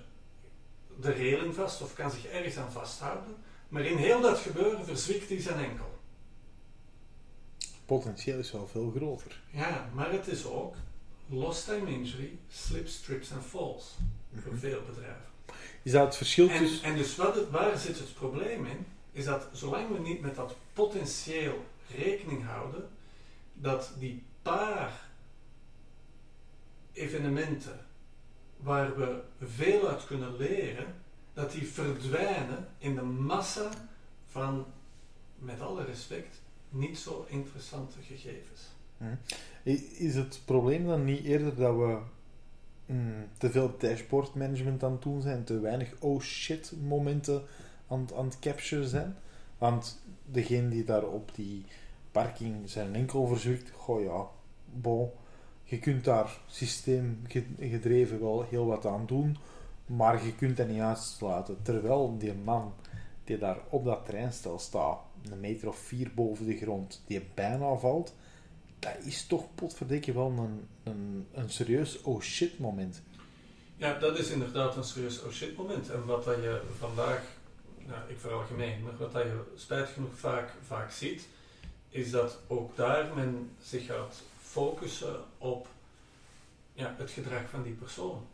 de 1.00 1.12
reling 1.12 1.56
vast 1.56 1.82
of 1.82 1.94
kan 1.94 2.12
zich 2.12 2.26
ergens 2.26 2.58
aan 2.58 2.72
vasthouden, 2.72 3.36
maar 3.70 3.86
in 3.86 3.98
heel 3.98 4.22
dat 4.22 4.40
gebeuren 4.40 4.86
verzwikt 4.86 5.30
hij 5.30 5.42
zijn 5.42 5.64
enkel. 5.66 6.00
Potentieel 7.86 8.40
is 8.40 8.52
wel 8.52 8.68
veel 8.68 8.94
groter. 8.96 9.42
Ja, 9.50 9.90
maar 9.94 10.12
het 10.12 10.28
is 10.28 10.46
ook 10.46 10.76
lost 11.30 11.66
time 11.66 11.92
injury, 11.92 12.38
slips, 12.50 13.02
trips 13.02 13.30
en 13.30 13.44
falls 13.44 13.96
voor 14.42 14.52
mhm. 14.52 14.62
veel 14.62 14.82
bedrijven. 14.86 15.26
Is 15.88 15.94
dat 15.94 16.06
het 16.06 16.16
verschil 16.16 16.50
en, 16.50 16.58
tussen... 16.58 16.84
En 16.84 16.96
dus 16.96 17.16
wat 17.16 17.50
waar 17.50 17.78
zit 17.78 18.00
het 18.00 18.14
probleem 18.14 18.66
in? 18.66 18.86
Is 19.12 19.26
dat 19.26 19.48
zolang 19.52 19.92
we 19.92 20.00
niet 20.00 20.22
met 20.22 20.36
dat 20.36 20.56
potentieel 20.74 21.66
rekening 21.96 22.46
houden, 22.46 22.90
dat 23.54 23.92
die 23.98 24.24
paar 24.42 25.10
evenementen 26.94 27.86
waar 28.58 28.98
we 28.98 29.22
veel 29.42 29.88
uit 29.88 30.06
kunnen 30.06 30.38
leren, 30.38 30.96
dat 31.34 31.52
die 31.52 31.68
verdwijnen 31.68 32.68
in 32.78 32.96
de 32.96 33.02
massa 33.02 33.70
van, 34.30 34.66
met 35.40 35.62
alle 35.62 35.84
respect, 35.84 36.42
niet 36.70 36.98
zo 36.98 37.26
interessante 37.30 37.98
gegevens. 38.02 38.62
Mhm. 38.98 39.16
Is 39.98 40.16
het 40.16 40.42
probleem 40.46 40.86
dan 40.86 41.04
niet 41.04 41.24
eerder 41.24 41.56
dat 41.56 41.76
we 41.76 42.00
mm, 42.88 43.28
te 43.38 43.52
veel 43.52 43.76
dashboard 43.78 44.36
management 44.36 44.84
aan 44.84 44.92
het 44.92 45.02
doen 45.02 45.22
zijn, 45.22 45.44
te 45.44 45.60
weinig 45.60 45.94
oh 46.00 46.22
shit 46.22 46.74
momenten 46.84 47.42
aan, 47.88 48.08
aan 48.16 48.26
het 48.26 48.40
capture 48.40 48.88
zijn? 48.88 49.16
Want 49.58 50.02
degene 50.26 50.70
die 50.70 50.84
daar 50.84 51.04
op 51.04 51.32
die 51.36 51.66
parking 52.12 52.70
zijn 52.70 52.96
enkel 52.96 53.28
verzwikt, 53.28 53.72
goh 53.72 54.04
ja, 54.04 54.28
bon, 54.66 55.10
je 55.64 55.80
kunt 55.80 56.04
daar 56.04 56.40
systeemgedreven 56.48 58.20
wel 58.20 58.44
heel 58.50 58.66
wat 58.66 58.86
aan 58.86 59.06
doen, 59.06 59.38
maar 59.86 60.26
je 60.26 60.36
kunt 60.36 60.58
dat 60.58 60.68
niet 60.68 60.80
uitsluiten. 60.80 61.58
Terwijl 61.62 62.18
die 62.18 62.34
man 62.34 62.74
die 63.24 63.38
daar 63.38 63.58
op 63.70 63.86
dat 63.86 64.06
treinstel 64.06 64.60
staat, 64.60 65.00
een 65.30 65.40
meter 65.40 65.68
of 65.68 65.78
vier 65.78 66.12
boven 66.16 66.46
de 66.46 66.58
grond, 66.58 67.04
die 67.08 67.28
bijna 67.34 67.76
valt, 67.76 68.16
dat 68.80 68.96
is 69.04 69.26
toch 69.26 69.56
potverdikke 69.56 70.14
wel 70.14 70.30
een, 70.30 70.68
een, 70.84 71.28
een 71.34 71.50
serieus 71.50 72.02
oh 72.02 72.22
shit 72.22 72.60
moment. 72.60 73.02
Ja, 73.76 74.00
dat 74.00 74.20
is 74.20 74.30
inderdaad 74.30 74.76
een 74.76 74.84
serieus 74.84 75.22
oh 75.22 75.32
shit 75.32 75.58
moment. 75.58 75.90
En 75.90 76.06
wat 76.06 76.26
dat 76.26 76.36
je 76.36 76.62
vandaag, 76.78 77.22
nou, 77.78 78.10
ik 78.10 78.20
veralgemeen, 78.20 78.84
maar 78.84 78.98
wat 78.98 79.12
dat 79.12 79.24
je 79.24 79.42
spijt 79.56 79.90
genoeg 79.90 80.18
vaak, 80.18 80.50
vaak 80.66 80.92
ziet, 80.92 81.28
is 81.90 82.12
dat 82.12 82.38
ook 82.48 82.76
daar 82.76 83.16
men 83.16 83.52
zich 83.62 83.86
gaat 83.86 84.22
focussen 84.42 85.16
op 85.38 85.68
ja, 86.74 86.96
het 86.98 87.12
gedrag 87.12 87.50
van 87.50 87.64
die 87.64 87.74
persoon. 87.74 88.28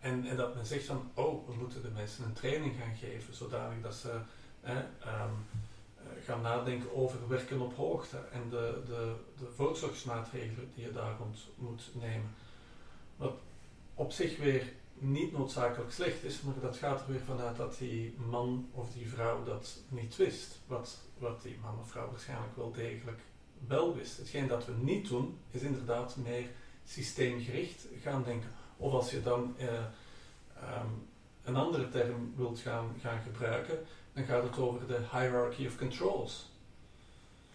En, 0.00 0.26
en 0.26 0.36
dat 0.36 0.54
men 0.54 0.66
zegt 0.66 0.84
van, 0.84 1.10
oh, 1.14 1.48
we 1.48 1.54
moeten 1.54 1.82
de 1.82 1.88
mensen 1.88 2.24
een 2.24 2.32
training 2.32 2.74
gaan 2.80 2.96
geven, 2.96 3.34
zodanig 3.34 3.82
dat 3.82 3.94
ze 3.94 4.18
ehm, 4.62 4.78
eh, 5.00 5.24
gaan 6.28 6.40
nadenken 6.40 6.94
over 6.94 7.28
werken 7.28 7.60
op 7.60 7.76
hoogte 7.76 8.16
en 8.32 8.48
de, 8.50 8.82
de, 8.86 9.14
de 9.38 9.46
voorzorgsmaatregelen 9.54 10.70
die 10.74 10.84
je 10.84 10.92
daar 10.92 11.16
rond 11.18 11.48
moet 11.56 11.90
nemen. 11.92 12.30
Wat 13.16 13.34
op 13.94 14.12
zich 14.12 14.38
weer 14.38 14.72
niet 14.94 15.32
noodzakelijk 15.32 15.92
slecht 15.92 16.22
is, 16.24 16.40
maar 16.40 16.54
dat 16.60 16.76
gaat 16.76 17.00
er 17.00 17.12
weer 17.12 17.20
vanuit 17.20 17.56
dat 17.56 17.78
die 17.78 18.14
man 18.30 18.68
of 18.72 18.92
die 18.92 19.08
vrouw 19.08 19.44
dat 19.44 19.78
niet 19.88 20.16
wist. 20.16 20.58
Wat, 20.66 20.98
wat 21.18 21.42
die 21.42 21.58
man 21.62 21.78
of 21.78 21.90
vrouw 21.90 22.10
waarschijnlijk 22.10 22.56
wel 22.56 22.72
degelijk 22.72 23.20
wel 23.66 23.96
wist. 23.96 24.16
Hetgeen 24.16 24.46
dat 24.46 24.66
we 24.66 24.72
niet 24.72 25.08
doen, 25.08 25.38
is 25.50 25.62
inderdaad 25.62 26.16
meer 26.16 26.48
systeemgericht 26.84 27.86
gaan 28.02 28.22
denken. 28.22 28.50
Of 28.76 28.92
als 28.92 29.10
je 29.10 29.22
dan 29.22 29.54
uh, 29.58 29.66
um, 29.66 31.08
een 31.44 31.56
andere 31.56 31.88
term 31.88 32.32
wilt 32.36 32.58
gaan, 32.58 32.94
gaan 33.00 33.20
gebruiken, 33.22 33.78
dan 34.18 34.26
gaat 34.26 34.42
het 34.42 34.58
over 34.58 34.86
de 34.86 35.00
hierarchy 35.12 35.66
of 35.66 35.76
controls. 35.76 36.46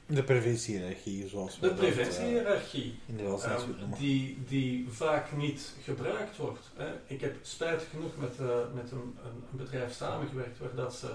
De 0.05 0.23
preventiehierarchie, 0.23 1.27
zoals 1.27 1.59
we 1.59 1.67
De 1.67 1.73
preventiehierarchie, 1.73 2.99
uh, 3.15 3.27
um, 3.27 3.93
die, 3.97 4.43
die 4.47 4.89
vaak 4.89 5.31
niet 5.31 5.73
gebruikt 5.81 6.37
wordt. 6.37 6.71
Hè. 6.75 6.93
Ik 7.05 7.21
heb 7.21 7.35
spijtig 7.41 7.89
genoeg 7.89 8.17
met, 8.17 8.39
uh, 8.39 8.47
met 8.73 8.91
een, 8.91 9.17
een, 9.23 9.43
een, 9.51 9.57
bedrijf 9.57 9.93
samengewerkt 9.93 10.59
waar 10.59 10.75
dat 10.75 10.95
ze 10.95 11.13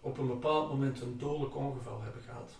op 0.00 0.18
een 0.18 0.26
bepaald 0.26 0.68
moment 0.68 1.00
een 1.00 1.18
dodelijk 1.18 1.56
ongeval 1.56 2.02
hebben 2.02 2.22
gehad. 2.22 2.50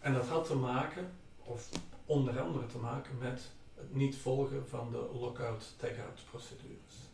En 0.00 0.12
dat 0.12 0.26
had 0.26 0.46
te 0.46 0.54
maken, 0.54 1.10
of 1.44 1.68
onder 2.06 2.40
andere 2.40 2.66
te 2.66 2.78
maken 2.78 3.18
met 3.18 3.42
het 3.74 3.94
niet 3.94 4.16
volgen 4.16 4.68
van 4.68 4.90
de 4.90 5.18
lockout-tagout 5.18 6.20
procedures. 6.30 7.09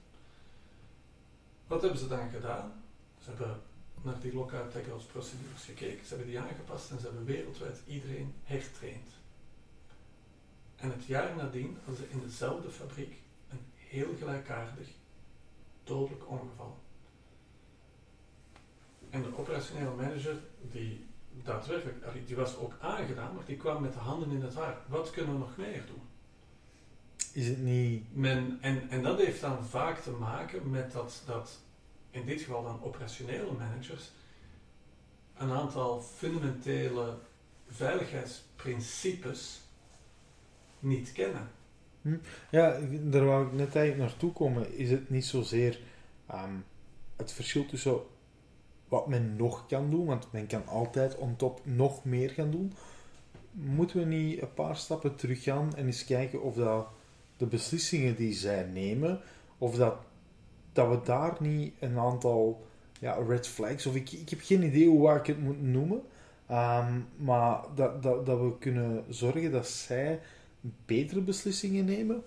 Wat 1.66 1.80
hebben 1.80 1.98
ze 1.98 2.08
dan 2.08 2.30
gedaan? 2.30 2.84
Ze 3.22 3.30
hebben 3.30 3.60
naar 4.02 4.20
die 4.20 4.34
lockout-tagout 4.34 5.06
procedures 5.06 5.64
gekeken, 5.64 6.06
ze 6.06 6.14
hebben 6.14 6.26
die 6.26 6.40
aangepast 6.40 6.90
en 6.90 6.98
ze 6.98 7.06
hebben 7.06 7.24
wereldwijd 7.24 7.80
iedereen 7.86 8.34
hertraind. 8.42 9.08
En 10.76 10.90
het 10.90 11.04
jaar 11.04 11.36
nadien 11.36 11.78
hadden 11.84 11.96
ze 11.96 12.10
in 12.12 12.20
dezelfde 12.20 12.70
fabriek 12.70 13.14
een 13.50 13.60
heel 13.74 14.14
gelijkaardig 14.18 14.88
dodelijk 15.84 16.28
ongeval. 16.28 16.78
En 19.10 19.22
de 19.22 19.38
operationele 19.38 19.94
manager, 19.94 20.36
die 20.60 21.06
daadwerkelijk, 21.42 22.26
die 22.26 22.36
was 22.36 22.56
ook 22.56 22.74
aangedaan, 22.80 23.34
maar 23.34 23.44
die 23.44 23.56
kwam 23.56 23.82
met 23.82 23.92
de 23.92 23.98
handen 23.98 24.30
in 24.30 24.42
het 24.42 24.54
haar. 24.54 24.78
Wat 24.88 25.10
kunnen 25.10 25.32
we 25.32 25.38
nog 25.38 25.56
meer 25.56 25.86
doen? 25.86 26.05
Is 27.36 27.48
het 27.48 27.62
niet... 27.62 28.04
Men, 28.12 28.58
en, 28.60 28.90
en 28.90 29.02
dat 29.02 29.18
heeft 29.18 29.40
dan 29.40 29.64
vaak 29.64 29.98
te 29.98 30.10
maken 30.10 30.70
met 30.70 30.92
dat, 30.92 31.22
dat, 31.26 31.60
in 32.10 32.26
dit 32.26 32.40
geval 32.40 32.62
dan 32.62 32.82
operationele 32.82 33.52
managers, 33.52 34.10
een 35.36 35.50
aantal 35.50 36.00
fundamentele 36.00 37.18
veiligheidsprincipes 37.68 39.60
niet 40.78 41.12
kennen. 41.12 41.50
Hm? 42.02 42.16
Ja, 42.50 42.78
daar 43.02 43.24
wou 43.24 43.46
ik 43.46 43.52
net 43.52 43.76
eigenlijk 43.76 44.10
naartoe 44.10 44.32
komen. 44.32 44.74
Is 44.74 44.90
het 44.90 45.10
niet 45.10 45.24
zozeer 45.24 45.80
um, 46.32 46.64
het 47.16 47.32
verschil 47.32 47.66
tussen 47.66 48.00
wat 48.88 49.06
men 49.06 49.36
nog 49.36 49.66
kan 49.66 49.90
doen, 49.90 50.06
want 50.06 50.32
men 50.32 50.46
kan 50.46 50.66
altijd 50.66 51.16
on 51.16 51.36
top 51.36 51.60
nog 51.62 52.04
meer 52.04 52.30
gaan 52.30 52.50
doen. 52.50 52.72
Moeten 53.50 53.98
we 53.98 54.04
niet 54.04 54.42
een 54.42 54.54
paar 54.54 54.76
stappen 54.76 55.16
terug 55.16 55.42
gaan 55.42 55.74
en 55.74 55.86
eens 55.86 56.04
kijken 56.04 56.42
of 56.42 56.54
dat 56.54 56.94
de 57.36 57.46
beslissingen 57.46 58.16
die 58.16 58.32
zij 58.32 58.64
nemen, 58.64 59.20
of 59.58 59.74
dat 59.74 59.96
dat 60.76 60.88
we 60.88 61.00
daar 61.04 61.36
niet 61.38 61.74
een 61.80 61.98
aantal 61.98 62.66
ja, 63.00 63.14
red 63.28 63.48
flags, 63.48 63.86
of 63.86 63.94
ik, 63.94 64.12
ik 64.12 64.28
heb 64.28 64.40
geen 64.42 64.62
idee 64.62 64.88
hoe 64.88 65.10
ik 65.10 65.26
het 65.26 65.40
moet 65.40 65.62
noemen, 65.62 66.02
ehm, 66.46 67.00
maar 67.16 67.60
dat, 67.74 68.02
dat, 68.02 68.26
dat 68.26 68.40
we 68.40 68.58
kunnen 68.58 69.04
zorgen 69.08 69.52
dat 69.52 69.68
zij 69.68 70.20
betere 70.86 71.20
beslissingen 71.20 71.84
nemen? 71.84 72.22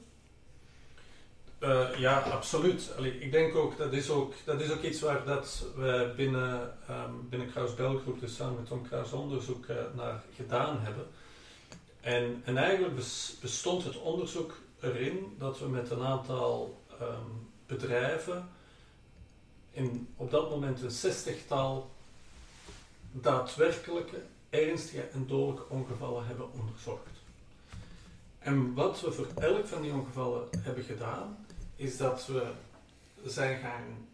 Uh, 1.59 1.87
ja, 1.97 2.19
absoluut. 2.19 2.91
Allee, 2.97 3.19
ik 3.19 3.31
denk 3.31 3.55
ook 3.55 3.77
dat, 3.77 3.93
is 3.93 4.09
ook, 4.09 4.33
dat 4.45 4.61
is 4.61 4.71
ook 4.71 4.81
iets 4.81 4.99
waar 4.99 5.25
dat 5.25 5.65
we 5.75 6.13
binnen, 6.15 6.61
um, 6.89 7.29
binnen 7.29 7.51
Kraus 7.51 7.75
Belgroep, 7.75 8.19
dus 8.19 8.35
samen 8.35 8.55
met 8.55 8.65
Tom 8.65 8.81
Kraus 8.81 9.11
onderzoek 9.11 9.65
uh, 9.65 9.75
naar 9.95 10.23
gedaan 10.35 10.79
hebben. 10.81 11.05
En, 12.01 12.41
en 12.45 12.57
eigenlijk 12.57 12.95
bestond 13.41 13.83
het 13.83 13.97
onderzoek 14.01 14.57
erin 14.79 15.35
dat 15.37 15.59
we 15.59 15.67
met 15.67 15.89
een 15.89 16.03
aantal 16.03 16.81
um, 17.01 17.49
bedrijven 17.65 18.49
in 19.71 20.07
op 20.15 20.31
dat 20.31 20.49
moment 20.49 20.81
een 20.81 20.91
zestigtal 20.91 21.89
daadwerkelijke, 23.11 24.21
ernstige 24.49 25.01
en 25.01 25.27
dodelijke 25.27 25.69
ongevallen 25.69 26.25
hebben 26.25 26.51
onderzocht. 26.53 27.17
En 28.39 28.73
wat 28.73 29.01
we 29.01 29.11
voor 29.11 29.27
elk 29.35 29.67
van 29.67 29.81
die 29.81 29.91
ongevallen 29.91 30.47
hebben 30.59 30.83
gedaan, 30.83 31.45
is 31.75 31.97
dat 31.97 32.25
we 32.25 32.51
zijn 33.25 33.59
gaan 33.59 34.07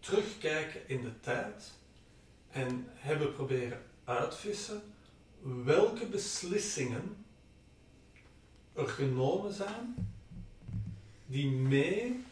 terugkijken 0.00 0.88
in 0.88 1.02
de 1.02 1.20
tijd 1.20 1.72
en 2.50 2.86
hebben 2.88 3.32
proberen 3.32 3.82
uitvissen 4.04 4.82
welke 5.64 6.06
beslissingen 6.06 7.24
er 8.72 8.88
genomen 8.88 9.52
zijn 9.52 9.94
die 11.26 11.50
mee 11.50 12.24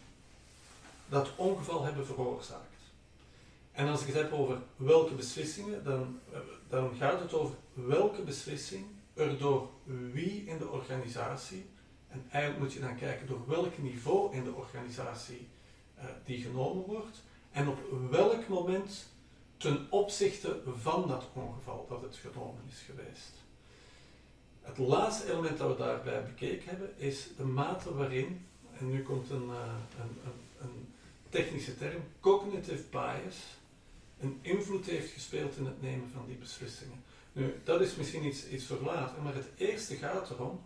dat 1.09 1.37
ongeval 1.37 1.85
hebben 1.85 2.07
veroorzaakt. 2.07 2.67
En 3.73 3.89
als 3.89 4.01
ik 4.01 4.07
het 4.07 4.17
heb 4.17 4.33
over 4.33 4.59
welke 4.77 5.15
beslissingen, 5.15 5.85
dan, 5.85 6.21
dan 6.69 6.95
gaat 6.95 7.21
het 7.21 7.33
over 7.33 7.55
welke 7.73 8.23
beslissing 8.23 8.87
er 9.15 9.39
door 9.39 9.69
wie 10.13 10.45
in 10.45 10.59
de 10.59 10.69
organisatie, 10.69 11.67
en 12.09 12.25
eigenlijk 12.31 12.63
moet 12.63 12.73
je 12.73 12.81
dan 12.81 12.97
kijken 12.97 13.27
door 13.27 13.49
welk 13.49 13.79
niveau 13.79 14.35
in 14.35 14.45
de 14.45 14.53
organisatie 14.53 15.49
uh, 15.99 16.05
die 16.25 16.43
genomen 16.43 16.85
wordt, 16.85 17.23
en 17.51 17.69
op 17.69 17.79
welk 18.11 18.49
moment 18.49 19.07
ten 19.57 19.87
opzichte 19.91 20.61
van 20.77 21.09
dat 21.09 21.25
ongeval 21.33 21.87
dat 21.89 22.03
het 22.03 22.17
genomen 22.17 22.63
is 22.69 22.81
geweest. 22.87 23.38
Het 24.69 24.79
laatste 24.79 25.33
element 25.33 25.59
dat 25.59 25.69
we 25.69 25.83
daarbij 25.83 26.23
bekeken 26.23 26.69
hebben 26.69 26.99
is 26.99 27.29
de 27.37 27.45
mate 27.45 27.95
waarin, 27.95 28.47
en 28.79 28.91
nu 28.91 29.03
komt 29.03 29.31
een, 29.31 29.49
uh, 29.49 29.75
een, 30.01 30.19
een, 30.25 30.41
een 30.61 30.95
technische 31.29 31.79
term, 31.79 32.03
cognitive 32.21 32.83
bias, 32.91 33.37
een 34.21 34.39
invloed 34.43 34.87
heeft 34.87 35.13
gespeeld 35.13 35.57
in 35.57 35.65
het 35.65 35.83
nemen 35.83 36.11
van 36.15 36.27
die 36.27 36.37
beslissingen. 36.37 37.03
Nu, 37.33 37.55
dat 37.65 37.81
is 37.81 37.97
misschien 37.97 38.25
iets, 38.25 38.49
iets 38.49 38.65
voor 38.65 38.83
maar 39.23 39.35
het 39.35 39.49
eerste 39.57 39.97
gaat 39.97 40.31
erom 40.31 40.61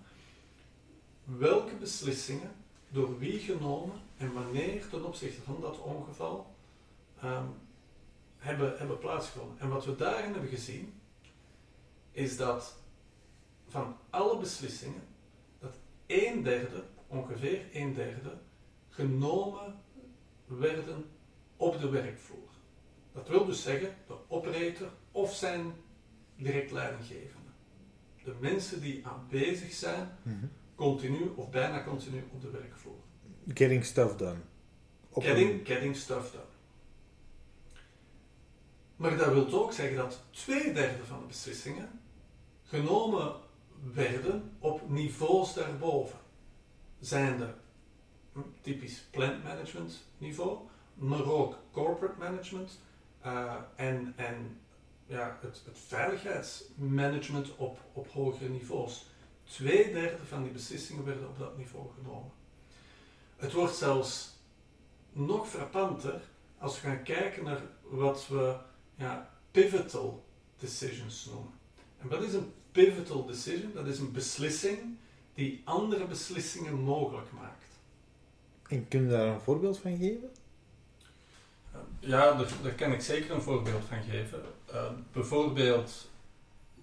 welke 1.25 1.75
beslissingen 1.75 2.53
door 2.89 3.19
wie 3.19 3.39
genomen 3.39 3.97
en 4.17 4.33
wanneer 4.33 4.89
ten 4.89 5.05
opzichte 5.05 5.43
van 5.43 5.61
dat 5.61 5.79
ongeval 5.79 6.55
um, 7.25 7.55
hebben, 8.39 8.79
hebben 8.79 8.99
plaatsgevonden. 8.99 9.59
En 9.59 9.69
wat 9.69 9.85
we 9.85 9.97
daarin 9.97 10.33
hebben 10.33 10.51
gezien, 10.51 10.95
is 12.13 12.37
dat 12.37 12.81
van 13.73 13.97
alle 14.11 14.39
beslissingen, 14.39 15.03
dat 15.59 15.75
een 16.07 16.43
derde, 16.43 16.85
ongeveer 17.07 17.67
een 17.73 17.95
derde, 17.95 18.39
genomen 18.89 19.75
werden 20.47 21.05
op 21.57 21.81
de 21.81 21.89
werkvloer. 21.89 22.51
Dat 23.13 23.29
wil 23.29 23.45
dus 23.45 23.63
zeggen, 23.63 23.97
de 24.07 24.15
operator 24.29 24.89
of 25.13 25.35
zijn 25.35 25.73
direct 26.37 26.71
leidinggevende. 26.71 27.51
De 28.25 28.35
mensen 28.41 28.81
die 28.81 29.07
aanwezig 29.07 29.73
zijn, 29.73 30.19
mm 30.23 30.51
continu 30.75 31.33
of 31.35 31.51
bijna 31.51 31.85
continu 31.85 32.25
op 32.33 32.41
de 32.41 32.51
werkvloer. 32.51 33.03
Getting 33.55 33.85
stuff 33.85 34.17
done. 34.17 34.39
getting, 35.15 35.67
getting 35.67 35.97
stuff 35.97 36.31
done. 36.31 36.45
Maar 38.97 39.17
dat 39.17 39.33
wil 39.33 39.63
ook 39.63 39.73
zeggen 39.73 39.97
dat 39.97 40.23
twee 40.31 40.73
derde 40.73 41.05
van 41.05 41.21
de 41.21 41.27
beslissingen 41.27 42.01
genomen 42.63 43.35
werden 43.93 44.57
op 44.59 44.91
niveaus 44.91 45.55
daarboven. 45.55 46.19
Zijn 47.01 47.41
er 47.41 47.55
hm, 48.33 48.41
typisch 48.61 49.05
plant 49.11 49.45
management 49.45 50.07
niveau, 50.19 50.59
maar 50.95 51.25
ook 51.25 51.59
corporate 51.71 52.19
management 52.19 52.79
uh, 53.27 53.55
en, 53.77 54.13
en 54.17 54.61
ja, 55.07 55.39
het, 55.41 55.63
het 55.65 55.79
veiligheidsmanagement 55.87 57.57
op, 57.57 57.79
op 57.93 58.11
hogere 58.11 58.49
niveaus. 58.49 59.07
Twee 59.45 59.93
derde 59.93 60.25
van 60.25 60.43
die 60.43 60.53
beslissingen 60.53 61.05
werden 61.05 61.29
op 61.29 61.39
dat 61.39 61.57
niveau 61.57 61.87
genomen. 61.95 62.31
Het 63.37 63.53
wordt 63.53 63.75
zelfs 63.75 64.39
nog 65.13 65.49
frappanter 65.49 66.21
als 66.59 66.81
we 66.81 66.87
gaan 66.89 67.03
kijken 67.03 67.45
naar 67.45 67.63
wat 67.83 68.29
we 68.29 68.57
ja, 68.95 69.31
pivotal 69.51 70.25
decisions 70.59 71.25
noemen. 71.25 71.53
En 71.99 72.09
wat 72.09 72.23
is 72.23 72.35
een 72.35 72.53
pivotal 72.73 73.27
decision? 73.27 73.71
Dat 73.75 73.87
is 73.87 73.99
een 73.99 74.13
beslissing 74.13 74.79
die 75.35 75.63
andere 75.65 76.05
beslissingen 76.05 76.75
mogelijk 76.75 77.33
maakt. 77.33 77.63
En 78.69 78.89
kun 78.89 79.03
je 79.03 79.09
daar 79.09 79.27
een 79.27 79.41
voorbeeld 79.41 79.79
van 79.79 79.97
geven? 79.97 80.31
Ja, 81.99 82.33
daar, 82.33 82.49
daar 82.63 82.73
kan 82.73 82.93
ik 82.93 83.01
zeker 83.01 83.31
een 83.31 83.43
voorbeeld 83.43 83.85
van 83.89 84.03
geven. 84.03 84.43
Uh, 84.73 84.85
bijvoorbeeld 85.13 86.09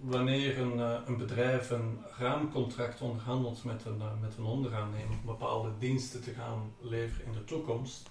wanneer 0.00 0.58
een, 0.58 0.78
uh, 0.78 0.94
een 1.06 1.16
bedrijf 1.16 1.70
een 1.70 1.98
raamcontract 2.18 3.00
onderhandelt 3.00 3.64
met 3.64 3.84
een, 3.84 3.98
uh, 3.98 4.20
met 4.20 4.36
een 4.38 4.44
onderaannemer 4.44 5.10
om 5.10 5.26
bepaalde 5.26 5.70
diensten 5.78 6.22
te 6.22 6.32
gaan 6.32 6.72
leveren 6.80 7.26
in 7.26 7.32
de 7.32 7.44
toekomst, 7.44 8.08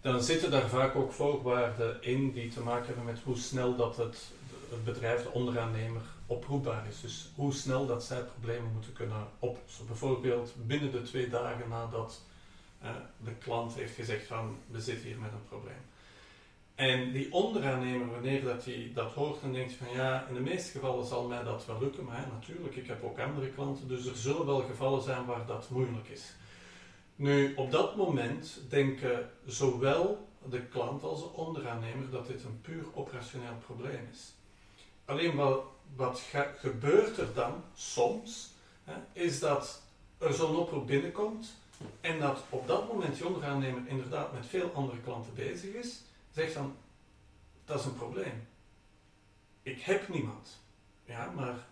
dan 0.00 0.22
zitten 0.22 0.50
daar 0.50 0.68
vaak 0.68 0.94
ook 0.94 1.12
voorwaarden 1.12 2.02
in 2.02 2.32
die 2.32 2.48
te 2.48 2.60
maken 2.60 2.86
hebben 2.86 3.04
met 3.04 3.20
hoe 3.24 3.36
snel 3.36 3.76
dat 3.76 3.96
het, 3.96 4.30
het 4.70 4.84
bedrijf, 4.84 5.22
de 5.22 5.32
onderaannemer, 5.32 6.02
oproepbaar 6.32 6.86
is. 6.86 7.00
Dus 7.00 7.30
hoe 7.34 7.52
snel 7.52 7.86
dat 7.86 8.04
zij 8.04 8.22
problemen 8.22 8.72
moeten 8.72 8.92
kunnen 8.92 9.26
oplossen. 9.38 9.86
Bijvoorbeeld 9.86 10.54
binnen 10.66 10.92
de 10.92 11.02
twee 11.02 11.28
dagen 11.28 11.68
nadat 11.68 12.20
de 13.24 13.34
klant 13.38 13.74
heeft 13.74 13.94
gezegd 13.94 14.26
van 14.26 14.56
we 14.66 14.80
zitten 14.80 15.06
hier 15.06 15.18
met 15.18 15.32
een 15.32 15.48
probleem. 15.48 15.82
En 16.74 17.12
die 17.12 17.32
onderaannemer, 17.32 18.10
wanneer 18.10 18.44
dat 18.44 18.64
hij 18.64 18.90
dat 18.94 19.12
hoort, 19.12 19.40
dan 19.40 19.52
denkt 19.52 19.72
van 19.72 19.92
ja, 19.92 20.26
in 20.28 20.34
de 20.34 20.40
meeste 20.40 20.70
gevallen 20.70 21.06
zal 21.06 21.28
mij 21.28 21.42
dat 21.42 21.66
wel 21.66 21.80
lukken, 21.80 22.04
maar 22.04 22.26
natuurlijk, 22.32 22.76
ik 22.76 22.86
heb 22.86 23.04
ook 23.04 23.18
andere 23.18 23.48
klanten, 23.48 23.88
dus 23.88 24.06
er 24.06 24.16
zullen 24.16 24.46
wel 24.46 24.60
gevallen 24.60 25.02
zijn 25.02 25.24
waar 25.24 25.46
dat 25.46 25.70
moeilijk 25.70 26.08
is. 26.08 26.34
Nu, 27.16 27.54
op 27.54 27.70
dat 27.70 27.96
moment 27.96 28.60
denken 28.68 29.30
zowel 29.46 30.28
de 30.48 30.62
klant 30.66 31.02
als 31.02 31.20
de 31.20 31.32
onderaannemer 31.32 32.10
dat 32.10 32.26
dit 32.26 32.44
een 32.44 32.60
puur 32.60 32.84
operationeel 32.94 33.56
probleem 33.66 34.08
is. 34.12 34.32
Alleen 35.04 35.34
wat, 35.34 35.64
wat 35.96 36.22
gebeurt 36.58 37.18
er 37.18 37.34
dan 37.34 37.62
soms, 37.74 38.50
hè, 38.84 38.94
is 39.12 39.40
dat 39.40 39.82
er 40.18 40.34
zo'n 40.34 40.56
oproep 40.56 40.86
binnenkomt 40.86 41.54
en 42.00 42.18
dat 42.18 42.42
op 42.48 42.66
dat 42.66 42.92
moment 42.92 43.14
die 43.16 43.26
onderaannemer 43.26 43.82
inderdaad 43.86 44.32
met 44.32 44.46
veel 44.46 44.70
andere 44.74 45.00
klanten 45.00 45.34
bezig 45.34 45.74
is 45.74 46.00
zegt 46.32 46.54
dan, 46.54 46.76
dat 47.64 47.80
is 47.80 47.84
een 47.84 47.94
probleem. 47.94 48.46
Ik 49.62 49.80
heb 49.80 50.08
niemand. 50.08 50.60
Ja, 51.04 51.30
maar 51.30 51.66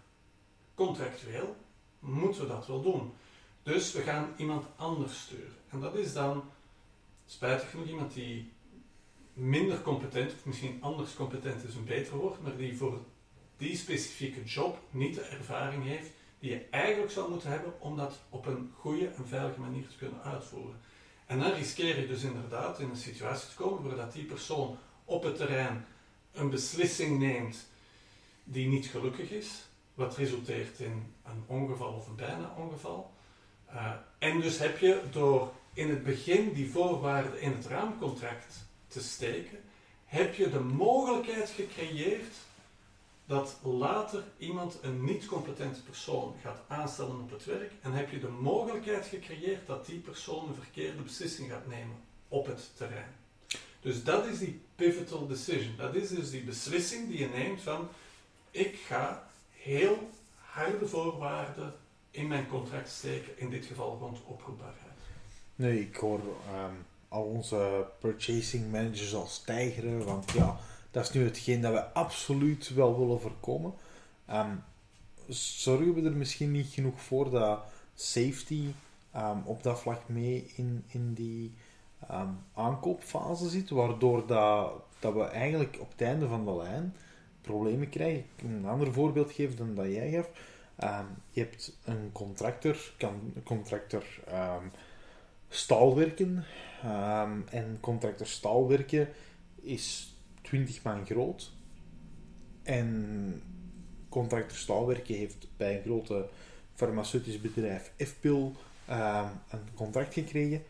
contractueel 0.75 1.57
moeten 1.99 2.41
we 2.41 2.49
dat 2.49 2.67
wel 2.67 2.83
doen. 2.83 3.13
Dus 3.63 3.93
we 3.93 4.01
gaan 4.01 4.35
iemand 4.37 4.65
anders 4.77 5.21
sturen. 5.21 5.57
En 5.69 5.81
dat 5.81 5.95
is 5.95 6.13
dan, 6.13 6.45
spijtig 7.27 7.71
genoeg, 7.71 7.87
iemand 7.87 8.15
die 8.15 8.53
minder 9.33 9.81
competent, 9.81 10.33
of 10.33 10.45
misschien 10.45 10.79
anders 10.83 11.15
competent 11.15 11.65
is 11.65 11.75
een 11.75 11.85
beter 11.85 12.17
woord, 12.17 12.43
maar 12.43 12.57
die 12.57 12.77
voor 12.77 13.01
die 13.61 13.77
specifieke 13.77 14.45
job 14.45 14.79
niet 14.91 15.15
de 15.15 15.23
ervaring 15.23 15.85
heeft 15.85 16.11
die 16.39 16.51
je 16.51 16.67
eigenlijk 16.71 17.13
zou 17.13 17.31
moeten 17.31 17.51
hebben 17.51 17.81
om 17.81 17.97
dat 17.97 18.19
op 18.29 18.47
een 18.47 18.73
goede 18.79 19.07
en 19.07 19.27
veilige 19.27 19.61
manier 19.61 19.89
te 19.89 19.97
kunnen 19.97 20.23
uitvoeren. 20.23 20.81
En 21.27 21.39
dan 21.39 21.53
riskeer 21.53 22.01
je 22.01 22.07
dus 22.07 22.23
inderdaad 22.23 22.81
in 22.81 22.91
een 22.91 22.97
situatie 22.97 23.49
te 23.49 23.55
komen 23.55 23.97
waar 23.97 24.13
die 24.13 24.25
persoon 24.25 24.79
op 25.05 25.23
het 25.23 25.37
terrein 25.37 25.85
een 26.33 26.51
beslissing 26.51 27.19
neemt 27.19 27.69
die 28.45 28.69
niet 28.69 28.87
gelukkig 28.87 29.31
is, 29.31 29.69
wat 29.95 30.17
resulteert 30.17 30.79
in 30.79 31.15
een 31.25 31.45
ongeval 31.47 31.93
of 31.93 32.09
een 32.09 32.17
bijna 32.17 32.55
ongeval. 32.57 33.15
Uh, 33.73 33.93
en 34.19 34.41
dus 34.41 34.59
heb 34.59 34.79
je 34.79 35.03
door 35.11 35.53
in 35.73 35.89
het 35.89 36.05
begin 36.05 36.53
die 36.53 36.71
voorwaarden 36.71 37.41
in 37.41 37.53
het 37.53 37.67
raamcontract 37.67 38.67
te 38.87 39.03
steken, 39.03 39.59
heb 40.05 40.35
je 40.35 40.51
de 40.51 40.61
mogelijkheid 40.61 41.51
gecreëerd 41.51 42.35
dat 43.31 43.57
later 43.63 44.25
iemand 44.39 44.79
een 44.83 45.05
niet-competente 45.05 45.83
persoon 45.83 46.35
gaat 46.43 46.61
aanstellen 46.67 47.21
op 47.21 47.31
het 47.31 47.45
werk 47.45 47.73
en 47.83 47.93
heb 47.93 48.11
je 48.11 48.21
de 48.21 48.29
mogelijkheid 48.29 49.07
gecreëerd 49.07 49.67
dat 49.67 49.87
die 49.87 49.99
persoon 49.99 50.49
een 50.49 50.55
verkeerde 50.55 51.03
beslissing 51.03 51.51
gaat 51.51 51.67
nemen 51.67 51.97
op 52.29 52.47
het 52.47 52.71
terrein. 52.77 53.15
Dus 53.81 54.05
dat 54.05 54.27
is 54.27 54.39
die 54.39 54.61
pivotal 54.75 55.27
decision. 55.27 55.77
Dat 55.77 55.95
is 55.95 56.09
dus 56.09 56.31
die 56.31 56.43
beslissing 56.43 57.09
die 57.09 57.19
je 57.19 57.29
neemt 57.29 57.61
van 57.61 57.89
ik 58.51 58.77
ga 58.87 59.29
heel 59.51 60.11
harde 60.37 60.87
voorwaarden 60.87 61.75
in 62.11 62.29
mijn 62.29 62.49
contract 62.49 62.89
steken, 62.89 63.39
in 63.39 63.51
dit 63.51 63.65
geval 63.65 63.99
rond 64.01 64.19
oproepbaarheid. 64.25 64.99
Nee, 65.55 65.81
ik 65.81 65.97
hoor 65.97 66.21
ehm, 66.47 66.75
al 67.09 67.23
onze 67.23 67.87
purchasing 68.01 68.71
managers 68.71 69.15
al 69.15 69.27
stijgeren, 69.27 70.05
want 70.05 70.33
ja, 70.33 70.59
dat 70.91 71.05
is 71.05 71.13
nu 71.13 71.25
hetgeen 71.25 71.61
dat 71.61 71.73
we 71.73 71.93
absoluut 71.93 72.75
wel 72.75 72.99
willen 72.99 73.21
voorkomen. 73.21 73.75
Ehm, 74.27 74.55
zorgen 75.29 75.95
we 75.95 76.03
er 76.03 76.17
misschien 76.17 76.51
niet 76.51 76.69
genoeg 76.73 77.01
voor 77.01 77.31
dat 77.31 77.61
safety 77.95 78.73
ehm, 79.13 79.39
op 79.45 79.63
dat 79.63 79.81
vlak 79.81 80.09
mee 80.09 80.51
in, 80.57 80.85
in 80.87 81.15
die 81.15 81.53
aankoopfase 82.55 83.49
zit, 83.49 83.71
waardoor 83.71 84.27
dat, 84.27 84.73
dat 84.99 85.15
we 85.15 85.23
eigenlijk 85.23 85.77
op 85.81 85.91
het 85.91 86.01
einde 86.01 86.29
van 86.29 86.45
de 86.45 86.57
lijn 86.57 86.95
problemen 87.41 87.89
krijgen. 87.89 88.25
Ik 88.37 88.43
een 88.43 88.67
ander 88.67 88.93
voorbeeld 88.93 89.33
geven 89.33 89.57
dan 89.57 89.75
dat 89.75 89.87
jij 89.87 90.11
gaf. 90.11 90.31
je 91.31 91.41
hebt 91.41 91.79
een 91.85 92.11
contractor, 92.13 92.93
kan 92.97 93.33
contractor 93.45 94.05
staalwerken. 95.49 96.45
Um, 96.85 97.45
en 97.51 97.79
contractor 97.81 98.27
staalwerken 98.27 99.09
is 99.61 100.15
20 100.51 100.83
man 100.83 101.07
groot. 101.07 101.53
En 102.63 103.43
contractor 104.09 104.59
staalwerken 104.59 105.15
heeft 105.15 105.47
bij 105.57 105.77
een 105.77 105.83
grote 105.83 106.29
farmaceutisch 106.75 107.41
bedrijf 107.41 107.93
FPIL 107.97 108.55
um, 108.91 108.97
een 109.51 109.75
contract 109.75 110.15
gekregen. 110.15 110.63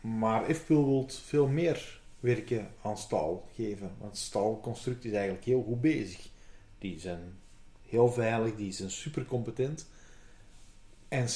Maar 0.00 0.54
FPIL 0.54 0.84
wil 0.84 1.06
veel 1.08 1.46
meer 1.46 2.00
werken 2.20 2.70
aan 2.82 2.98
staal 2.98 3.48
geven. 3.54 3.90
Want 3.98 4.16
staalconstructie 4.16 5.10
is 5.10 5.16
eigenlijk 5.16 5.46
heel 5.46 5.62
goed 5.62 5.80
bezig. 5.80 6.28
Die 6.78 7.00
zijn 7.00 7.38
heel 7.88 8.12
veilig, 8.12 8.54
die 8.56 8.72
zijn 8.72 8.90
super 8.90 9.24
competent. 9.24 9.86
En 11.08 11.28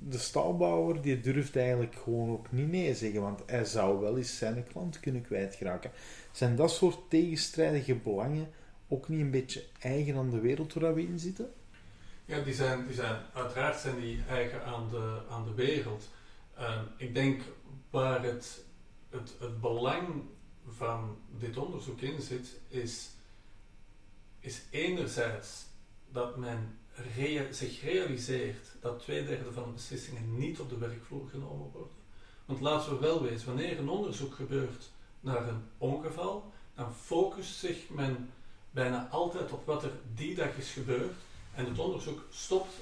de 0.00 0.18
staalbouwer 0.18 1.00
die 1.00 1.20
durft 1.20 1.56
eigenlijk 1.56 1.94
gewoon 1.94 2.30
ook 2.30 2.52
niet 2.52 2.70
nee 2.70 2.94
zeggen, 2.94 3.20
want 3.20 3.42
hij 3.46 3.64
zou 3.64 4.00
wel 4.00 4.16
eens 4.16 4.36
zijn 4.36 4.64
klant 4.64 5.00
kunnen 5.00 5.22
kwijtraken. 5.22 5.90
Zijn 6.32 6.56
dat 6.56 6.70
soort 6.70 6.98
tegenstrijdige 7.10 7.94
belangen 7.94 8.48
ook 8.88 9.08
niet 9.08 9.20
een 9.20 9.30
beetje 9.30 9.64
eigen 9.78 10.16
aan 10.16 10.30
de 10.30 10.40
wereld 10.40 10.74
waar 10.74 10.94
we 10.94 11.02
in 11.02 11.18
zitten? 11.18 11.52
Ja, 12.24 12.40
die 12.40 12.54
zijn, 12.54 12.86
die 12.86 12.94
zijn, 12.94 13.22
uiteraard 13.34 13.78
zijn 13.78 14.00
die 14.00 14.22
eigen 14.28 14.64
aan 14.64 14.88
de, 14.90 15.20
aan 15.30 15.44
de 15.44 15.54
wereld. 15.54 16.08
Ehm, 16.56 16.84
ik 16.96 17.14
denk 17.14 17.42
waar 17.90 18.22
het, 18.22 18.64
het, 19.10 19.34
het 19.38 19.60
belang 19.60 20.22
van 20.66 21.16
dit 21.38 21.56
onderzoek 21.56 22.00
in 22.00 22.22
zit, 22.22 22.60
is, 22.68 23.10
is 24.40 24.62
enerzijds 24.70 25.66
dat 26.12 26.36
men 26.36 26.78
zich 27.50 27.82
realiseert 27.82 28.66
dat 28.80 29.00
twee 29.00 29.26
derde 29.26 29.52
van 29.52 29.62
de 29.62 29.70
beslissingen 29.70 30.38
niet 30.38 30.60
op 30.60 30.68
de 30.68 30.78
werkvloer 30.78 31.28
genomen 31.28 31.70
worden. 31.72 31.96
Want 32.44 32.60
laten 32.60 32.90
we 32.90 32.98
wel 32.98 33.22
weten, 33.22 33.46
wanneer 33.46 33.78
een 33.78 33.88
onderzoek 33.88 34.34
gebeurt 34.34 34.90
naar 35.20 35.48
een 35.48 35.62
ongeval, 35.78 36.52
dan 36.74 36.94
focust 36.94 37.58
zich 37.58 37.88
men 37.88 38.30
bijna 38.70 39.08
altijd 39.10 39.52
op 39.52 39.66
wat 39.66 39.82
er 39.82 39.92
die 40.14 40.34
dag 40.34 40.56
is 40.56 40.70
gebeurd 40.70 41.14
en 41.54 41.64
het 41.64 41.78
onderzoek 41.78 42.20
stopt 42.30 42.74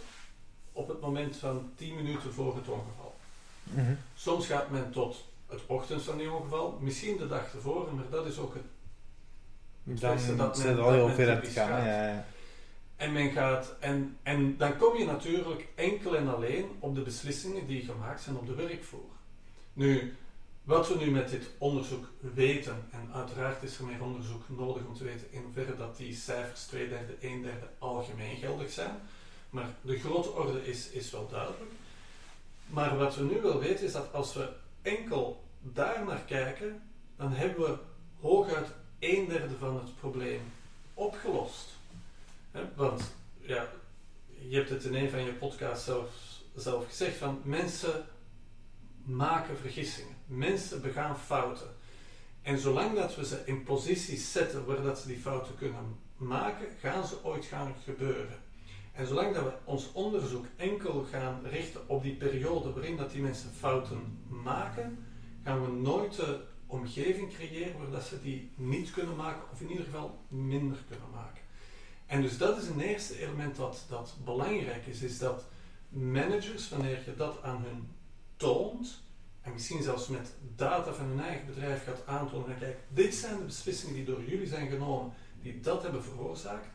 op 0.73 0.89
het 0.89 1.01
moment 1.01 1.37
van 1.37 1.71
10 1.75 1.95
minuten 1.95 2.33
voor 2.33 2.57
het 2.57 2.69
ongeval. 2.69 3.15
Mhm. 3.63 3.95
Soms 4.17 4.47
gaat 4.47 4.71
men 4.71 4.91
tot 4.91 5.25
het 5.47 5.61
ochtend 5.67 6.03
van 6.03 6.19
die 6.19 6.31
ongeval, 6.31 6.79
misschien 6.81 7.17
de 7.17 7.29
dag 7.29 7.55
ervoor, 7.55 7.95
maar 7.95 8.11
dat 8.11 8.27
is 8.27 8.39
ook 8.39 8.55
het, 8.55 8.65
dan 10.01 10.37
dat 10.37 10.65
men, 10.65 10.81
al 10.81 10.93
heel 10.93 11.09
ver 11.09 11.47
gaan. 11.47 11.85
Ja, 11.85 12.09
ja. 12.09 12.27
En, 12.97 13.13
men 13.13 13.31
gaat, 13.31 13.75
en, 13.81 14.19
en 14.23 14.57
dan 14.57 14.77
kom 14.77 14.97
je 14.97 15.05
natuurlijk 15.05 15.67
enkel 15.75 16.17
en 16.17 16.35
alleen 16.35 16.77
op 16.79 16.95
de 16.95 17.01
beslissingen 17.01 17.67
die 17.67 17.85
gemaakt 17.85 18.23
zijn 18.23 18.37
op 18.37 18.47
de 18.47 18.55
werkvloer. 18.55 19.11
Nu, 19.73 20.17
wat 20.65 20.89
we 20.89 20.95
nu 20.95 21.11
met 21.11 21.29
dit 21.29 21.51
onderzoek 21.59 22.09
weten, 22.35 22.89
en 22.91 23.11
uiteraard 23.15 23.63
is 23.63 23.79
er 23.79 23.85
meer 23.85 24.03
onderzoek 24.03 24.43
nodig 24.47 24.87
om 24.87 24.95
te 24.95 25.05
weten 25.05 25.27
in 25.31 25.43
hoeverre 25.43 25.77
dat 25.77 25.97
die 25.97 26.15
cijfers 26.15 26.65
2 26.65 26.89
derde, 26.89 27.15
1 27.21 27.43
derde 27.43 27.69
algemeen 27.79 28.37
geldig 28.37 28.71
zijn, 28.71 29.01
maar 29.51 29.69
de 29.81 29.99
grote 29.99 30.31
orde 30.31 30.67
is, 30.67 30.91
is 30.91 31.11
wel 31.11 31.29
duidelijk. 31.29 31.71
Maar 32.67 32.97
wat 32.97 33.17
we 33.17 33.25
nu 33.25 33.41
wel 33.41 33.59
weten 33.59 33.87
is 33.87 33.93
dat 33.93 34.13
als 34.13 34.35
we 34.35 34.49
enkel 34.83 35.45
daar 35.61 36.05
naar 36.05 36.23
kijken, 36.27 36.83
dan 37.17 37.33
hebben 37.33 37.65
we 37.65 37.79
hooguit 38.21 38.69
1 38.99 39.29
derde 39.29 39.57
van 39.59 39.75
het 39.75 39.97
probleem 40.01 40.41
opgelost. 40.95 41.76
Want 42.75 43.14
ja, 43.40 43.69
je 44.49 44.57
hebt 44.57 44.71
het 44.71 44.85
in 44.85 44.95
een 44.95 45.11
van 45.11 45.25
je 45.25 45.33
podcasts 45.33 45.85
zelf, 45.85 46.11
zelf 46.55 46.87
gezegd 46.87 47.16
van 47.16 47.40
mensen 47.45 48.05
maken 49.05 49.57
vergissingen. 49.57 50.14
Mensen 50.27 50.83
begaan 50.83 51.19
fouten. 51.19 51.69
En 52.42 52.59
zolang 52.59 52.95
dat 52.95 53.16
we 53.16 53.25
ze 53.25 53.42
in 53.45 53.62
posities 53.62 54.33
zetten 54.33 54.66
waar 54.66 54.83
dat 54.83 54.99
ze 54.99 55.07
die 55.07 55.19
fouten 55.19 55.57
kunnen 55.57 55.99
maken, 56.16 56.66
gaan 56.81 57.07
ze 57.07 57.25
ooit 57.25 57.45
gaan 57.45 57.75
gebeuren. 57.85 58.38
En 58.92 59.07
zolang 59.07 59.35
dat 59.35 59.45
we 59.45 59.53
ons 59.64 59.92
onderzoek 59.92 60.47
enkel 60.57 61.07
gaan 61.11 61.40
richten 61.45 61.88
op 61.88 62.03
die 62.03 62.14
periode 62.14 62.73
waarin 62.73 62.97
dat 62.97 63.11
die 63.11 63.23
mensen 63.23 63.51
fouten 63.51 64.19
maken, 64.29 65.07
gaan 65.45 65.62
we 65.62 65.81
nooit 65.81 66.16
de 66.16 66.40
omgeving 66.66 67.35
creëren 67.35 67.79
waar 67.79 67.90
dat 67.90 68.03
ze 68.03 68.23
die 68.23 68.51
niet 68.57 68.90
kunnen 68.90 69.16
maken, 69.16 69.42
of 69.53 69.61
in 69.61 69.71
ieder 69.71 69.85
geval 69.85 70.19
minder 70.29 70.79
kunnen 70.88 71.11
maken. 71.11 71.42
En 72.07 72.23
dus 72.23 72.38
dat 72.38 72.62
is 72.62 72.69
een 72.69 72.81
eerste 72.81 73.21
element 73.21 73.57
dat, 73.57 73.85
dat 73.88 74.14
belangrijk 74.25 74.87
is, 74.87 75.03
is 75.03 75.19
dat 75.19 75.45
managers, 75.88 76.69
wanneer 76.69 77.03
je 77.05 77.14
dat 77.16 77.42
aan 77.42 77.62
hun 77.62 77.88
toont, 78.37 79.03
en 79.40 79.53
misschien 79.53 79.83
zelfs 79.83 80.09
met 80.09 80.33
data 80.57 80.92
van 80.92 81.07
hun 81.07 81.21
eigen 81.21 81.47
bedrijf 81.47 81.85
gaat 81.85 82.07
aantonen, 82.07 82.49
en 82.49 82.59
kijk, 82.59 82.79
dit 82.88 83.14
zijn 83.14 83.38
de 83.38 83.45
beslissingen 83.45 83.95
die 83.95 84.05
door 84.05 84.25
jullie 84.25 84.47
zijn 84.47 84.69
genomen, 84.69 85.12
die 85.42 85.61
dat 85.61 85.83
hebben 85.83 86.03
veroorzaakt, 86.03 86.69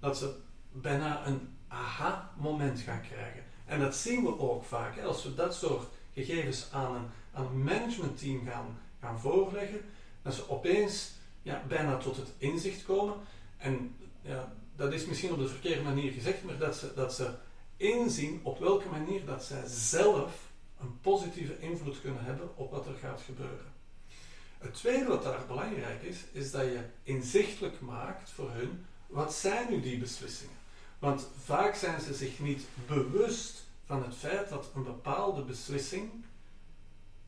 dat 0.00 0.18
ze 0.18 0.34
bijna 0.72 1.26
een 1.26 1.56
aha-moment 1.68 2.80
gaan 2.80 3.00
krijgen. 3.00 3.44
En 3.66 3.80
dat 3.80 3.96
zien 3.96 4.22
we 4.22 4.38
ook 4.38 4.64
vaak, 4.64 4.96
hè, 4.96 5.02
als 5.02 5.24
we 5.24 5.34
dat 5.34 5.54
soort 5.54 5.88
gegevens 6.12 6.68
aan 6.72 6.94
een, 6.94 7.06
een 7.32 7.62
managementteam 7.62 8.44
gaan, 8.46 8.78
gaan 9.00 9.20
voorleggen, 9.20 9.80
dat 10.22 10.34
ze 10.34 10.50
opeens 10.50 11.12
ja, 11.42 11.62
bijna 11.68 11.96
tot 11.96 12.16
het 12.16 12.32
inzicht 12.38 12.84
komen. 12.84 13.14
En 13.56 13.94
ja, 14.22 14.52
dat 14.82 14.92
is 14.92 15.06
misschien 15.06 15.32
op 15.32 15.38
de 15.38 15.48
verkeerde 15.48 15.82
manier 15.82 16.12
gezegd, 16.12 16.44
maar 16.44 16.58
dat 16.58 16.76
ze, 16.76 16.92
dat 16.94 17.14
ze 17.14 17.30
inzien 17.76 18.40
op 18.42 18.58
welke 18.58 18.88
manier 18.88 19.24
dat 19.24 19.44
zij 19.44 19.62
zelf 19.66 20.50
een 20.80 21.00
positieve 21.00 21.58
invloed 21.60 22.00
kunnen 22.00 22.24
hebben 22.24 22.56
op 22.56 22.70
wat 22.70 22.86
er 22.86 22.94
gaat 23.00 23.20
gebeuren. 23.20 23.72
Het 24.58 24.74
tweede 24.74 25.04
wat 25.06 25.22
daar 25.22 25.46
belangrijk 25.46 26.02
is, 26.02 26.16
is 26.32 26.50
dat 26.50 26.62
je 26.62 26.80
inzichtelijk 27.02 27.80
maakt 27.80 28.30
voor 28.30 28.50
hun 28.50 28.84
wat 29.06 29.34
zijn 29.34 29.70
nu 29.70 29.80
die 29.80 29.98
beslissingen. 29.98 30.56
Want 30.98 31.28
vaak 31.44 31.74
zijn 31.74 32.00
ze 32.00 32.14
zich 32.14 32.38
niet 32.38 32.62
bewust 32.86 33.64
van 33.84 34.02
het 34.02 34.14
feit 34.14 34.48
dat 34.48 34.70
een 34.74 34.84
bepaalde 34.84 35.42
beslissing 35.42 36.10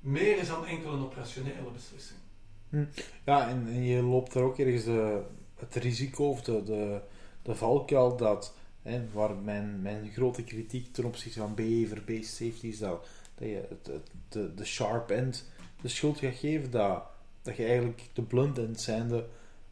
meer 0.01 0.39
is 0.39 0.49
dan 0.49 0.67
enkel 0.67 0.93
een 0.93 1.05
operationele 1.05 1.71
beslissing. 1.73 2.19
Hm. 2.69 2.85
Ja, 3.25 3.49
en, 3.49 3.85
je 3.85 4.03
loopt 4.03 4.35
er 4.35 4.43
ook 4.43 4.59
ergens 4.59 4.85
de, 4.85 5.23
het 5.55 5.75
risico 5.75 6.29
of 6.29 6.43
de, 6.43 6.63
de, 6.63 7.01
de 7.45 7.55
valkuil 7.55 8.17
dat, 8.17 8.55
hè, 8.83 9.03
waar 9.13 9.37
mijn, 9.37 9.83
mijn 9.83 10.11
grote 10.13 10.45
kritiek 10.45 10.93
ten 10.93 11.05
opzichte 11.05 11.39
van 11.39 11.55
behavior-based 11.55 12.25
safety 12.25 12.67
is 12.67 12.79
dat, 12.79 13.07
dat 13.35 13.49
je 13.49 13.67
het, 13.69 13.87
het, 13.87 14.11
de, 14.29 14.55
de 14.55 14.65
sharp 14.65 15.11
end 15.11 15.51
de 15.81 15.89
schuld 15.89 16.19
gaat 16.19 16.35
geven, 16.35 16.71
dat, 16.71 17.03
dat 17.43 17.57
je 17.57 17.65
eigenlijk 17.65 18.03
de 18.13 18.23
blunt 18.23 18.59
end 18.59 18.81
zijnde, 18.81 19.27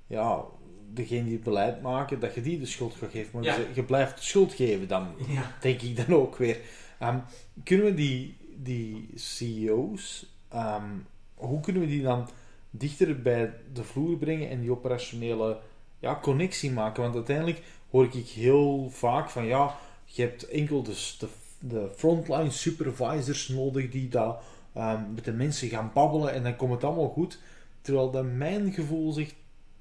ja, 0.07 0.45
degene 0.93 1.25
die 1.25 1.33
het 1.33 1.43
beleid 1.43 1.83
maken, 1.83 2.21
dat 2.21 2.35
je 2.35 2.41
die 2.41 2.59
de 2.59 2.67
schuld 2.67 2.95
gaat 2.95 3.11
geven. 3.11 3.31
Maar 3.33 3.59
je, 3.59 3.67
je, 3.75 3.83
blijft 3.83 4.17
de 4.17 4.23
schuld 4.23 4.53
geven 4.53 4.89
dan, 4.89 5.09
ja. 5.27 5.57
denk 5.61 5.81
ik 5.81 5.97
dan 5.97 6.17
ook 6.17 6.37
weer. 6.37 6.61
Ehm, 6.99 7.19
kunnen 7.65 7.87
we 7.87 7.95
die, 7.95 8.37
die 8.57 9.09
CEO's, 9.15 10.27
ehm, 10.49 10.91
hoe 11.35 11.61
kunnen 11.61 11.83
we 11.83 11.89
die 11.89 12.03
dan 12.03 12.29
dichter 12.71 13.23
bij 13.23 13.55
de 13.73 13.85
vloer 13.85 14.17
brengen 14.17 14.51
en 14.51 14.61
die 14.61 14.71
operationele 14.71 15.61
ja, 16.03 16.19
connectie 16.23 16.71
maken. 16.71 17.03
Want 17.03 17.15
uiteindelijk 17.15 17.63
hoor 17.91 18.05
ik 18.05 18.29
heel 18.29 18.91
vaak 18.91 19.31
van 19.31 19.47
ja, 19.47 19.79
je 20.05 20.23
hebt 20.23 20.49
enkel 20.49 20.83
de, 20.83 21.15
de, 21.19 21.29
de 21.59 21.91
frontline 21.97 22.51
supervisors 22.51 23.49
nodig 23.49 23.91
die 23.91 24.09
daar 24.09 24.37
um, 24.77 25.15
met 25.15 25.25
de 25.25 25.33
mensen 25.33 25.69
gaan 25.69 25.91
babbelen 25.95 26.33
en 26.33 26.43
dan 26.43 26.57
komt 26.57 26.73
het 26.73 26.85
allemaal 26.85 27.09
goed. 27.09 27.39
Terwijl 27.81 28.11
dat 28.11 28.25
mijn 28.25 28.73
gevoel 28.73 29.13
zegt 29.13 29.35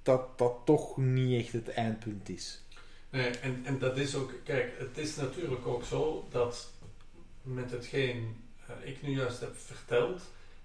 dat 0.04 0.38
dat 0.38 0.54
toch 0.66 0.98
niet 0.98 1.44
echt 1.44 1.54
het 1.54 1.70
eindpunt 1.70 2.30
is. 2.30 2.62
Nee, 3.10 3.30
en, 3.30 3.62
en 3.64 3.80
dat 3.80 3.98
is 3.98 4.16
ook, 4.16 4.34
kijk, 4.44 4.74
het 4.78 4.98
is 4.98 5.16
natuurlijk 5.16 5.68
ook 5.68 5.84
zo 5.84 6.26
dat 6.30 6.70
met 7.42 7.72
hetgeen 7.72 8.36
uh, 8.70 8.90
ik 8.90 9.02
nu 9.02 9.16
juist 9.16 9.40
heb 9.40 9.56
verteld, 9.58 10.22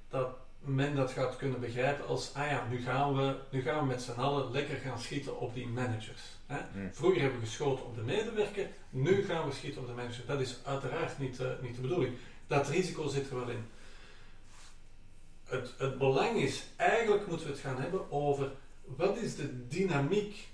dat 0.08 0.28
men 0.58 0.94
dat 0.94 1.10
gaat 1.10 1.36
kunnen 1.36 1.60
begrijpen 1.60 2.06
als, 2.06 2.34
ah 2.34 2.50
ja, 2.50 2.66
nu 2.70 2.82
gaan 2.82 3.16
we, 3.16 3.36
nu 3.50 3.62
gaan 3.62 3.78
we 3.78 3.86
met 3.86 4.02
z'n 4.02 4.20
allen 4.20 4.50
lekker 4.50 4.76
gaan 4.76 5.00
schieten 5.00 5.40
op 5.40 5.54
die 5.54 5.66
managers. 5.66 6.22
Hè? 6.46 6.58
Hmm. 6.72 6.92
Vroeger 6.92 7.20
hebben 7.20 7.40
we 7.40 7.46
geschoten 7.46 7.84
op 7.84 7.94
de 7.94 8.02
medewerker, 8.02 8.68
nu 8.90 9.24
gaan 9.24 9.48
we 9.48 9.54
schieten 9.54 9.80
op 9.80 9.86
de 9.86 9.92
manager. 9.92 10.26
Dat 10.26 10.40
is 10.40 10.58
uiteraard 10.64 11.18
niet, 11.18 11.40
eh, 11.40 11.48
niet 11.60 11.74
de 11.74 11.80
bedoeling. 11.80 12.16
Dat 12.46 12.68
risico 12.68 13.08
zit 13.08 13.30
er 13.30 13.36
wel 13.36 13.48
in. 13.48 13.64
Het, 15.44 15.74
het 15.78 15.98
belang 15.98 16.36
is, 16.36 16.64
eigenlijk 16.76 17.26
moeten 17.26 17.46
we 17.46 17.52
het 17.52 17.62
gaan 17.62 17.80
hebben 17.80 18.10
over 18.10 18.50
wat 18.84 19.16
is 19.16 19.36
de 19.36 19.68
dynamiek 19.68 20.48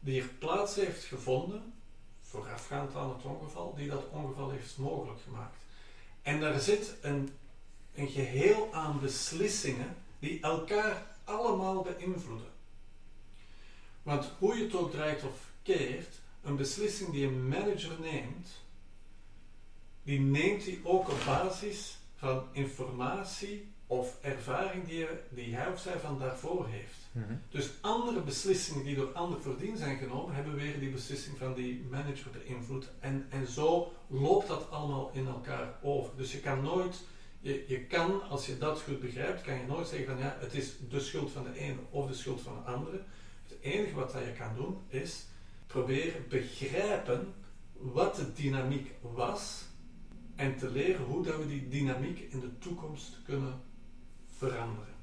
die 0.00 0.22
er 0.22 0.28
plaats 0.28 0.74
heeft 0.74 1.04
gevonden, 1.04 1.72
voorafgaand 2.20 2.94
aan 2.94 3.08
het 3.08 3.24
ongeval, 3.24 3.74
die 3.74 3.88
dat 3.88 4.04
ongeval 4.10 4.50
heeft 4.50 4.78
mogelijk 4.78 5.20
gemaakt. 5.20 5.56
En 6.22 6.40
daar 6.40 6.60
zit 6.60 6.96
een, 7.02 7.28
een 7.96 8.08
geheel 8.08 8.68
aan 8.72 9.00
beslissingen 9.00 9.96
die 10.18 10.40
elkaar 10.40 11.06
allemaal 11.24 11.82
beïnvloeden. 11.82 12.50
Want 14.02 14.30
hoe 14.38 14.56
je 14.56 14.64
het 14.64 14.74
ook 14.74 14.90
draait 14.90 15.22
of 15.22 15.50
keert, 15.62 16.20
een 16.42 16.56
beslissing 16.56 17.10
die 17.10 17.26
een 17.26 17.48
manager 17.48 18.00
neemt, 18.00 18.48
die 20.02 20.20
neemt 20.20 20.64
hij 20.64 20.78
ook 20.82 21.08
op 21.08 21.22
basis 21.26 21.98
van 22.16 22.42
informatie 22.52 23.68
of 23.86 24.16
ervaring 24.20 24.86
die, 24.86 24.98
je, 24.98 25.20
die 25.28 25.54
hij 25.54 25.72
of 25.72 25.80
zij 25.80 25.98
van 25.98 26.18
daarvoor 26.18 26.66
heeft. 26.68 27.06
Dus 27.50 27.70
andere 27.80 28.20
beslissingen 28.20 28.84
die 28.84 28.94
door 28.94 29.12
anderen 29.12 29.42
voordien 29.42 29.76
zijn 29.76 29.98
genomen, 29.98 30.34
hebben 30.34 30.54
weer 30.54 30.78
die 30.78 30.90
beslissing 30.90 31.38
van 31.38 31.54
die 31.54 31.86
manager 31.90 32.30
beïnvloed. 32.30 32.88
En, 33.00 33.26
en 33.30 33.46
zo 33.46 33.92
loopt 34.06 34.48
dat 34.48 34.70
allemaal 34.70 35.10
in 35.12 35.26
elkaar 35.26 35.78
over. 35.82 36.10
Dus 36.16 36.32
je 36.32 36.40
kan 36.40 36.62
nooit, 36.62 37.02
je, 37.46 37.64
je 37.66 37.80
kan, 37.80 38.28
als 38.28 38.46
je 38.46 38.58
dat 38.58 38.82
goed 38.82 39.00
begrijpt, 39.00 39.42
kan 39.42 39.54
je 39.54 39.66
nooit 39.66 39.86
zeggen 39.86 40.06
van 40.06 40.18
ja, 40.18 40.36
het 40.40 40.54
is 40.54 40.72
de 40.88 41.00
schuld 41.00 41.30
van 41.30 41.44
de 41.44 41.58
ene 41.58 41.78
of 41.90 42.08
de 42.08 42.14
schuld 42.14 42.40
van 42.40 42.54
de 42.54 42.70
andere. 42.70 43.02
Het 43.42 43.58
enige 43.60 43.94
wat 43.94 44.12
dat 44.12 44.24
je 44.24 44.32
kan 44.32 44.54
doen, 44.54 44.78
is 44.88 45.26
proberen 45.66 46.28
begrijpen 46.28 47.34
wat 47.72 48.16
de 48.16 48.32
dynamiek 48.32 48.90
was 49.00 49.64
en 50.34 50.56
te 50.56 50.70
leren 50.70 51.04
hoe 51.04 51.24
dat 51.24 51.38
we 51.38 51.46
die 51.46 51.68
dynamiek 51.68 52.18
in 52.18 52.40
de 52.40 52.58
toekomst 52.58 53.18
kunnen 53.24 53.60
veranderen. 54.36 54.94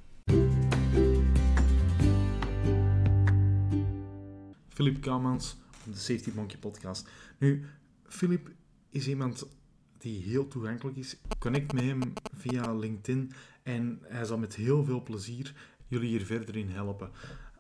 Philip 4.67 5.03
van 5.03 5.91
de 5.91 5.97
Safety 5.97 6.32
Monkey 6.36 6.60
podcast. 6.60 7.10
Nu, 7.38 7.65
Philip 8.03 8.49
is 8.89 9.08
iemand 9.08 9.47
die 10.04 10.22
heel 10.22 10.48
toegankelijk 10.48 10.98
is. 10.98 11.18
Connect 11.39 11.74
met 11.74 11.84
hem 11.84 12.13
via 12.36 12.74
LinkedIn 12.74 13.32
en 13.63 14.00
hij 14.02 14.26
zal 14.26 14.38
met 14.38 14.56
heel 14.56 14.84
veel 14.84 15.04
plezier 15.04 15.54
jullie 15.88 16.10
hier 16.10 16.26
verder 16.26 16.56
in 16.56 16.70
helpen. 16.70 17.10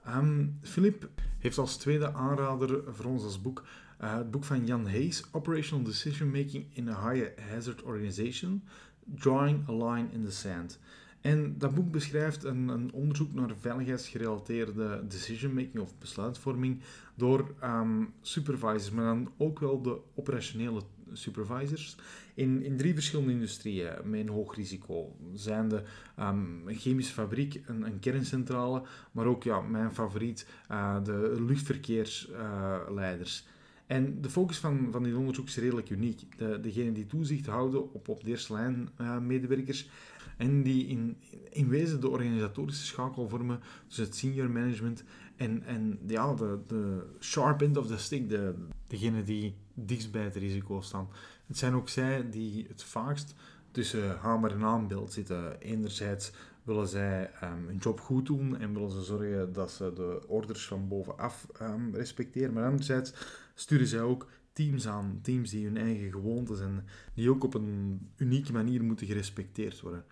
Ehm, 0.05 0.47
Philip 0.61 1.09
heeft 1.39 1.57
als 1.57 1.77
tweede 1.77 2.13
aanrader 2.13 2.83
voor 2.93 3.05
ons 3.05 3.23
als 3.23 3.41
boek 3.41 3.63
uh, 4.01 4.17
het 4.17 4.31
boek 4.31 4.43
van 4.43 4.65
Jan 4.65 4.87
Hayes, 4.87 5.23
Operational 5.31 5.83
Decision 5.83 6.31
Making 6.31 6.65
in 6.73 6.89
a 6.89 7.09
High 7.09 7.39
Hazard 7.49 7.83
Organization, 7.83 8.63
Drawing 9.05 9.69
a 9.69 9.73
Line 9.73 10.07
in 10.11 10.23
the 10.23 10.31
Sand. 10.31 10.79
En 11.21 11.57
dat 11.57 11.75
boek 11.75 11.91
beschrijft 11.91 12.43
een, 12.43 12.67
een 12.67 12.91
onderzoek 12.93 13.33
naar 13.33 13.55
veiligheidsgerelateerde 13.59 15.03
decision 15.07 15.53
making 15.53 15.79
of 15.79 15.97
besluitvorming 15.97 16.81
door 17.15 17.55
um, 17.63 18.13
supervisors, 18.21 18.91
maar 18.91 19.05
dan 19.05 19.31
ook 19.37 19.59
wel 19.59 19.81
de 19.81 19.99
operationele 20.15 20.81
supervisors 21.13 21.95
in, 22.33 22.63
in 22.63 22.77
drie 22.77 22.93
verschillende 22.93 23.31
industrieën 23.31 23.91
met 24.03 24.19
een 24.19 24.29
hoog 24.29 24.55
risico. 24.55 25.15
Zijn 25.33 25.67
de 25.69 25.83
een 26.15 26.65
chemische 26.67 27.13
fabriek, 27.13 27.61
een, 27.65 27.85
een, 27.85 27.99
kerncentrale, 27.99 28.83
maar 29.11 29.25
ook 29.25 29.43
ja, 29.43 29.61
mijn 29.61 29.93
favoriet, 29.93 30.47
uh, 30.71 31.03
de 31.03 31.43
luchtverkeersleiders. 31.47 33.45
En 33.87 34.21
de 34.21 34.29
focus 34.29 34.57
van, 34.57 34.87
van 34.91 35.03
dit 35.03 35.15
onderzoek 35.15 35.47
is 35.47 35.57
redelijk 35.57 35.89
uniek. 35.89 36.37
De, 36.37 36.59
degenen 36.59 36.93
die 36.93 37.05
toezicht 37.05 37.45
houden 37.45 37.93
op, 37.93 38.07
op 38.07 38.23
de 38.23 38.29
eerste 38.29 38.53
lijn 38.53 38.89
uh, 39.01 39.17
medewerkers 39.17 39.89
en 40.37 40.63
die 40.63 40.87
in, 40.87 41.17
in 41.49 41.69
wezen 41.69 42.01
de 42.01 42.09
organisatorische 42.09 42.85
schakel 42.85 43.29
vormen 43.29 43.59
tussen 43.87 44.05
het 44.05 44.15
senior 44.15 44.49
management 44.49 45.03
en, 45.35 45.63
en 45.63 45.99
ja, 46.07 46.33
de, 46.33 46.59
de 46.67 47.03
sharp 47.19 47.61
end 47.61 47.77
of 47.77 47.87
the 47.87 47.97
stick, 47.97 48.29
de, 48.29 48.53
degene 48.87 49.23
die 49.23 49.55
dichtst 49.73 50.11
bij 50.11 50.23
het 50.23 50.35
risico 50.35 50.81
staan. 50.81 51.07
Het 51.47 51.57
zijn 51.57 51.73
ook 51.73 51.89
zij 51.89 52.29
die 52.29 52.65
het 52.67 52.83
vaakst 52.83 53.35
tussen 53.71 54.17
hamer 54.17 54.51
en 54.51 54.63
aanbeeld 54.63 55.13
zitten. 55.13 55.59
Enerzijds 55.59 56.31
willen 56.63 56.87
zij 56.87 57.31
um, 57.43 57.67
hun 57.67 57.77
job 57.77 57.99
goed 57.99 58.25
doen 58.25 58.57
en 58.57 58.73
willen 58.73 58.91
ze 58.91 59.01
zorgen 59.01 59.53
dat 59.53 59.71
ze 59.71 59.91
de 59.95 60.27
orders 60.27 60.67
van 60.67 60.87
bovenaf 60.87 61.47
um, 61.61 61.95
respecteren. 61.95 62.53
Maar 62.53 62.65
anderzijds 62.65 63.13
sturen 63.53 63.87
zij 63.87 64.01
ook 64.01 64.27
teams 64.53 64.87
aan. 64.87 65.19
Teams 65.21 65.49
die 65.49 65.65
hun 65.65 65.77
eigen 65.77 66.11
gewoontes 66.11 66.59
en 66.59 66.85
die 67.13 67.29
ook 67.29 67.43
op 67.43 67.53
een 67.53 68.01
unieke 68.17 68.51
manier 68.51 68.83
moeten 68.83 69.07
gerespecteerd 69.07 69.81
worden. 69.81 70.05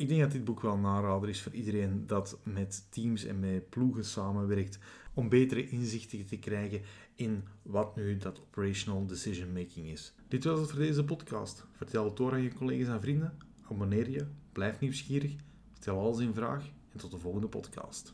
Ik 0.00 0.08
denk 0.08 0.20
dat 0.20 0.30
dit 0.30 0.44
boek 0.44 0.60
wel 0.60 0.74
een 0.74 0.86
aanrader 0.86 1.28
is 1.28 1.42
voor 1.42 1.52
iedereen 1.52 2.06
dat 2.06 2.38
met 2.42 2.86
teams 2.90 3.24
en 3.24 3.38
met 3.38 3.68
ploegen 3.68 4.04
samenwerkt 4.04 4.78
om 5.14 5.28
betere 5.28 5.68
inzichten 5.68 6.26
te 6.26 6.38
krijgen 6.38 6.80
in 7.14 7.44
wat 7.62 7.96
nu 7.96 8.16
dat 8.16 8.40
operational 8.40 9.06
decision 9.06 9.52
making 9.52 9.86
is. 9.86 10.12
Dit 10.28 10.44
was 10.44 10.60
het 10.60 10.70
voor 10.70 10.78
deze 10.78 11.04
podcast. 11.04 11.66
Vertel 11.72 12.04
het 12.04 12.16
door 12.16 12.32
aan 12.32 12.42
je 12.42 12.54
collega's 12.54 12.88
en 12.88 13.00
vrienden. 13.00 13.36
Abonneer 13.70 14.10
je, 14.10 14.26
blijf 14.52 14.80
nieuwsgierig, 14.80 15.34
stel 15.78 15.98
alles 15.98 16.18
in 16.18 16.34
vraag 16.34 16.64
en 16.92 16.98
tot 16.98 17.10
de 17.10 17.18
volgende 17.18 17.48
podcast. 17.48 18.08